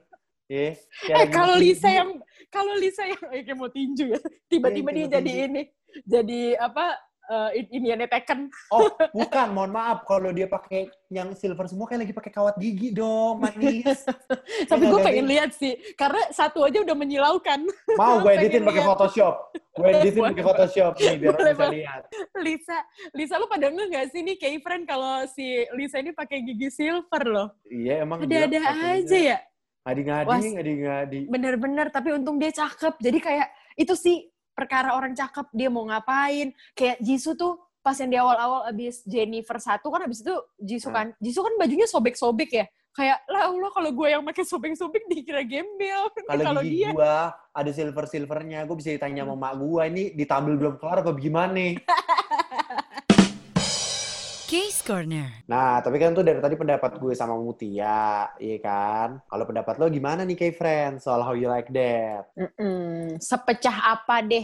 Eh, 0.50 0.74
Eh 1.06 1.30
kalau 1.30 1.54
Lisa 1.54 1.86
yang 1.86 2.18
kalau 2.50 2.74
Lisa 2.74 3.06
yang 3.06 3.22
eh, 3.30 3.46
kayak 3.46 3.54
mau 3.54 3.70
tinju 3.70 4.14
ya, 4.14 4.20
tiba-tiba 4.50 4.90
Iya, 4.90 4.96
dia 4.98 5.06
jadi 5.18 5.30
tinju. 5.30 5.46
ini, 5.46 5.62
jadi 6.02 6.40
apa? 6.58 6.86
Uh, 7.30 7.54
Indiana 7.70 8.10
Tekken. 8.10 8.50
Oh, 8.74 8.90
bukan, 9.14 9.54
mohon 9.54 9.70
maaf 9.70 10.02
kalau 10.02 10.34
dia 10.34 10.50
pakai 10.50 10.90
yang 11.06 11.30
silver 11.38 11.70
semua 11.70 11.86
kayak 11.86 12.02
lagi 12.02 12.10
pakai 12.10 12.32
kawat 12.34 12.58
gigi 12.58 12.90
dong, 12.90 13.38
manis. 13.38 14.02
Tapi 14.70 14.82
gue 14.90 14.98
pengen 14.98 15.30
lihat 15.30 15.54
sih, 15.54 15.78
karena 15.94 16.18
satu 16.34 16.66
aja 16.66 16.82
udah 16.82 16.96
menyilaukan. 16.98 17.70
Mau 17.94 18.18
gue 18.26 18.34
editin 18.34 18.66
pakai. 18.66 18.82
Photoshop. 18.82 19.34
Gue 19.78 19.88
editin 19.94 20.22
pakai 20.26 20.42
Photoshop 20.42 20.92
nih 20.98 21.16
biar 21.22 21.30
Boleh, 21.38 21.54
bisa 21.54 21.66
lihat. 21.70 22.02
Lisa, 22.42 22.78
Lisa 23.14 23.34
lu 23.38 23.46
pada 23.46 23.70
nggak 23.70 23.86
nggak 23.94 24.06
sih 24.10 24.20
nih 24.26 24.34
kayak 24.34 24.58
friend 24.66 24.84
kalau 24.90 25.22
si 25.30 25.46
Lisa 25.78 26.02
ini 26.02 26.10
pakai 26.10 26.42
gigi 26.42 26.66
silver 26.66 27.22
loh. 27.30 27.48
Iya, 27.70 28.02
emang 28.02 28.26
Ada-ada 28.26 28.58
aja 28.98 29.18
ya. 29.18 29.38
Ngadi-ngadi, 29.86 30.46
ngadi-ngadi. 30.58 31.20
Bener-bener, 31.30 31.86
tapi 31.94 32.10
untung 32.10 32.42
dia 32.42 32.50
cakep. 32.50 32.98
Jadi 32.98 33.18
kayak 33.22 33.48
itu 33.78 33.94
sih 33.94 34.29
perkara 34.60 34.92
orang 34.92 35.16
cakep, 35.16 35.48
dia 35.56 35.72
mau 35.72 35.88
ngapain. 35.88 36.52
Kayak 36.76 37.00
Jisoo 37.00 37.32
tuh 37.32 37.56
pas 37.80 37.96
yang 37.96 38.12
di 38.12 38.18
awal-awal 38.20 38.68
abis 38.68 39.00
Jennifer 39.08 39.56
satu 39.56 39.88
kan 39.88 40.04
abis 40.04 40.20
itu 40.20 40.36
Jisoo 40.60 40.92
kan, 40.92 41.16
Jisoo 41.16 41.40
kan 41.40 41.56
bajunya 41.56 41.88
sobek-sobek 41.88 42.50
ya. 42.52 42.66
Kayak 42.90 43.22
lah 43.30 43.48
Allah 43.48 43.70
kalau 43.72 43.90
gue 43.94 44.08
yang 44.10 44.22
pakai 44.26 44.44
sobek-sobek 44.44 45.08
dikira 45.08 45.46
gembel. 45.46 46.10
Kalau 46.26 46.58
gigi 46.60 46.84
dia 46.84 46.90
gua 46.90 47.30
ada 47.54 47.70
silver-silvernya, 47.70 48.66
gue 48.66 48.76
bisa 48.76 48.90
ditanya 48.90 49.22
sama 49.22 49.38
mak 49.38 49.54
gua, 49.62 49.86
ini 49.86 50.10
ditambal 50.10 50.58
belum 50.58 50.74
kelar 50.82 51.06
apa 51.06 51.14
gimana? 51.14 51.78
Case 54.50 54.82
Corner. 54.82 55.46
Nah, 55.46 55.78
tapi 55.78 56.02
kan 56.02 56.10
tuh 56.10 56.26
dari 56.26 56.42
tadi 56.42 56.58
pendapat 56.58 56.98
gue 56.98 57.14
sama 57.14 57.38
Mutia, 57.38 58.34
iya 58.42 58.58
kan? 58.58 59.22
Kalau 59.30 59.46
pendapat 59.46 59.78
lo 59.78 59.86
gimana 59.86 60.26
nih, 60.26 60.34
kayak 60.34 60.58
friend, 60.58 60.94
soal 60.98 61.22
how 61.22 61.38
you 61.38 61.46
like 61.46 61.70
that? 61.70 62.26
Mm-mm. 62.34 63.14
sepecah 63.22 63.94
apa 63.94 64.26
deh 64.26 64.42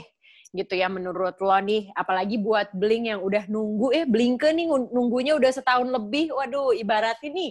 gitu 0.54 0.78
ya 0.78 0.86
menurut 0.86 1.34
lo 1.42 1.58
nih 1.58 1.90
apalagi 1.90 2.38
buat 2.38 2.70
Blink 2.70 3.10
yang 3.10 3.18
udah 3.18 3.50
nunggu 3.50 3.90
eh 3.92 4.06
Blink 4.06 4.46
nih 4.46 4.70
nunggunya 4.70 5.34
udah 5.34 5.50
setahun 5.50 5.90
lebih 5.90 6.30
waduh 6.32 6.70
ibarat 6.70 7.18
ini 7.26 7.50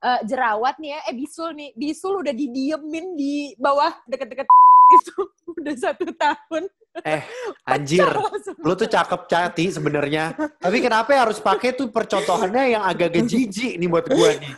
eh, 0.00 0.20
jerawat 0.24 0.78
nih 0.78 0.94
ya 0.94 1.00
eh 1.10 1.14
bisul 1.18 1.52
nih 1.58 1.74
bisul 1.74 2.22
udah 2.22 2.32
didiemin 2.32 3.18
di 3.18 3.52
bawah 3.58 3.92
deket-deket 4.06 4.46
itu 5.02 5.20
udah 5.66 5.76
satu 5.82 6.06
tahun 6.14 6.62
Anjir, 7.68 8.08
Pecah 8.08 8.24
langsung. 8.24 8.56
lo 8.64 8.72
tuh 8.72 8.88
cakep 8.88 9.20
cati 9.28 9.64
sebenarnya. 9.68 10.32
Tapi 10.56 10.78
kenapa 10.80 11.12
harus 11.12 11.36
pakai 11.36 11.76
tuh 11.76 11.92
percontohannya 11.92 12.72
yang 12.72 12.82
agak-agak 12.88 13.28
jijik 13.28 13.76
nih 13.76 13.84
buat 13.84 14.08
gua 14.08 14.32
nih. 14.32 14.54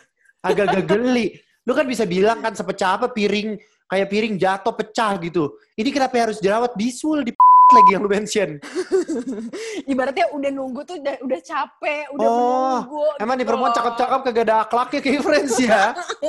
Agak-agak 0.47 0.85
geli. 0.87 1.35
Lu 1.67 1.75
kan 1.75 1.83
bisa 1.83 2.07
bilang 2.07 2.39
kan 2.39 2.55
sepecah 2.55 2.95
apa 2.95 3.11
piring, 3.11 3.59
kayak 3.91 4.07
piring 4.07 4.35
jatuh 4.39 4.71
pecah 4.71 5.19
gitu. 5.19 5.51
Ini 5.75 5.91
kenapa 5.91 6.31
harus 6.31 6.39
jerawat 6.39 6.79
bisul 6.79 7.27
di 7.27 7.35
lagi 7.69 7.91
yang 7.93 8.03
lu 8.05 8.11
mention? 8.11 8.51
ibaratnya 9.93 10.27
udah 10.33 10.51
nunggu 10.51 10.81
tuh 10.85 10.97
udah, 11.01 11.15
udah 11.21 11.41
capek 11.45 12.05
udah 12.17 12.29
Oh, 12.29 12.35
menunggu 12.81 13.05
Emang 13.21 13.37
nih 13.37 13.45
gitu 13.45 13.49
perempuan 13.53 13.71
loh. 13.71 13.77
cakep-cakep 13.77 14.21
kagak 14.25 14.45
ada 14.49 14.57
akhlaknya 14.65 15.01
kayak 15.05 15.21
friends 15.21 15.55
ya. 15.61 15.83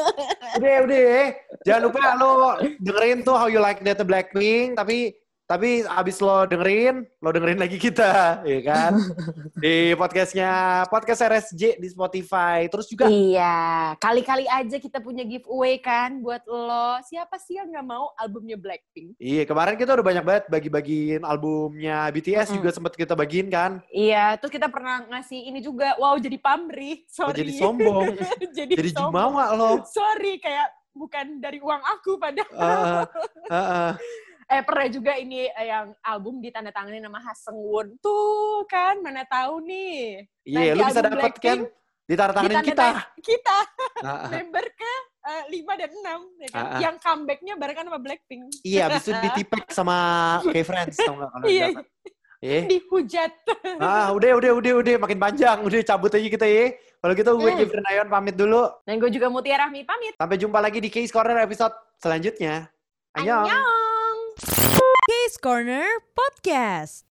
udah, 0.59 0.75
udah. 0.83 1.17
Jangan 1.63 1.81
lupa 1.87 2.01
lo 2.19 2.31
dengerin 2.79 3.19
tuh 3.23 3.35
How 3.35 3.47
You 3.47 3.63
Like 3.63 3.79
That 3.83 4.03
Blackpink. 4.03 4.75
Tapi 4.75 5.15
Tapi 5.49 5.81
abis 5.81 6.21
lo 6.21 6.45
dengerin, 6.45 7.09
lo 7.25 7.33
dengerin 7.33 7.57
lagi 7.57 7.81
kita, 7.81 8.45
ya 8.45 8.59
kan? 8.61 9.01
di 9.65 9.97
podcastnya 9.97 10.85
podcast 10.93 11.25
RSJ 11.25 11.81
di 11.81 11.89
Spotify. 11.89 12.69
Terus 12.69 12.85
juga 12.85 13.09
Iya, 13.09 13.97
kali-kali 13.97 14.45
aja 14.45 14.77
kita 14.77 15.01
punya 15.01 15.25
giveaway 15.25 15.81
kan 15.81 16.21
buat 16.21 16.45
lo. 16.45 17.01
Siapa 17.01 17.41
sih 17.41 17.57
yang 17.57 17.73
nggak 17.73 17.81
mau 17.81 18.13
albumnya 18.21 18.61
Blackpink? 18.61 19.17
Iya, 19.17 19.49
kemarin 19.49 19.73
kita 19.73 19.97
udah 19.97 20.05
banyak 20.05 20.21
banget 20.21 20.45
bagi-bagiin 20.53 21.25
albumnya 21.25 22.13
BTS 22.13 22.53
Mm-mm. 22.53 22.57
juga 22.61 22.69
sempet 22.69 22.93
kita 22.93 23.17
bagiin 23.17 23.49
kan. 23.49 23.81
Iya, 23.89 24.37
terus 24.37 24.53
kita 24.53 24.69
pernah 24.69 25.01
ngasih 25.09 25.49
ini 25.49 25.65
juga. 25.65 25.97
Wow, 25.97 26.21
jadi 26.21 26.37
pamrih. 26.37 27.09
Oh, 27.17 27.33
Sorry. 27.33 27.41
jadi 27.41 27.53
sombong. 27.57 28.13
jadi, 28.53 28.73
Jadi 28.85 28.89
sombong. 28.93 29.33
jumawa 29.33 29.57
lo. 29.57 29.81
Sorry, 29.89 30.37
kayak 30.37 30.77
bukan 30.93 31.41
dari 31.41 31.57
uang 31.57 31.81
aku 31.97 32.21
padahal. 32.21 32.53
Heeh, 32.53 33.01
heeh. 33.49 33.93
Eh 34.49 34.65
pernah 34.65 34.89
juga 34.89 35.13
ini 35.13 35.45
eh, 35.45 35.67
yang 35.69 35.93
album 36.01 36.41
ditandatangani 36.41 36.97
nama 36.97 37.21
Ha 37.21 37.37
Seung-won. 37.37 38.01
Tuh 38.01 38.65
kan, 38.65 38.97
mana 38.97 39.21
tahu 39.29 39.61
nih. 39.61 40.25
Iya, 40.41 40.73
Nanti 40.73 40.79
lu 40.81 40.83
bisa 40.89 41.01
dapet 41.05 41.13
kan 41.13 41.21
Blackpink 41.21 41.61
ditandatanganin 42.09 42.65
kita. 42.65 42.87
Kita, 43.21 43.57
Heeh. 44.01 44.29
member 44.41 44.65
ke 44.73 44.93
5 45.53 45.53
dan 45.77 45.91
6. 45.93 46.41
Ya 46.41 46.49
kan? 46.49 46.57
Ah, 46.57 46.65
ah. 46.65 46.79
Yang 46.81 46.95
comebacknya 47.05 47.53
barengan 47.61 47.85
sama 47.93 47.99
Blackpink. 48.01 48.41
Iya, 48.65 48.89
abis 48.89 49.05
itu 49.05 49.13
ditipek 49.21 49.63
sama 49.69 49.95
K-Friends, 50.53 50.97
tau 50.97 51.13
nggak? 51.13 51.29
kalau 51.29 51.45
Iya, 51.45 51.65
nggak? 51.77 51.87
Eh, 52.39 52.63
dihujat. 52.71 53.31
ah, 53.85 54.09
udah, 54.15 54.31
udah, 54.39 54.51
udah, 54.57 54.73
udah, 54.81 54.95
makin 54.97 55.19
panjang. 55.21 55.61
Udah 55.61 55.77
cabut 55.85 56.09
aja 56.09 56.25
kita 56.25 56.47
ya. 56.49 56.73
Kalau 56.99 57.13
gitu 57.13 57.31
gue 57.37 57.51
Hmm. 57.53 57.59
Gibran 57.61 57.85
Ayon 57.93 58.07
pamit 58.09 58.35
dulu. 58.35 58.63
Dan 58.87 58.97
gue 58.97 59.11
juga 59.13 59.29
Mutia 59.29 59.61
Rahmi 59.61 59.85
pamit. 59.85 60.17
Sampai 60.17 60.41
jumpa 60.41 60.57
lagi 60.57 60.81
di 60.81 60.89
Case 60.89 61.13
Corner 61.13 61.45
episode 61.45 61.75
selanjutnya. 62.01 62.65
Annyeong. 63.13 63.45
Annyeong. 63.45 63.78
Case 64.43 65.37
Corner 65.37 65.87
Podcast. 66.15 67.03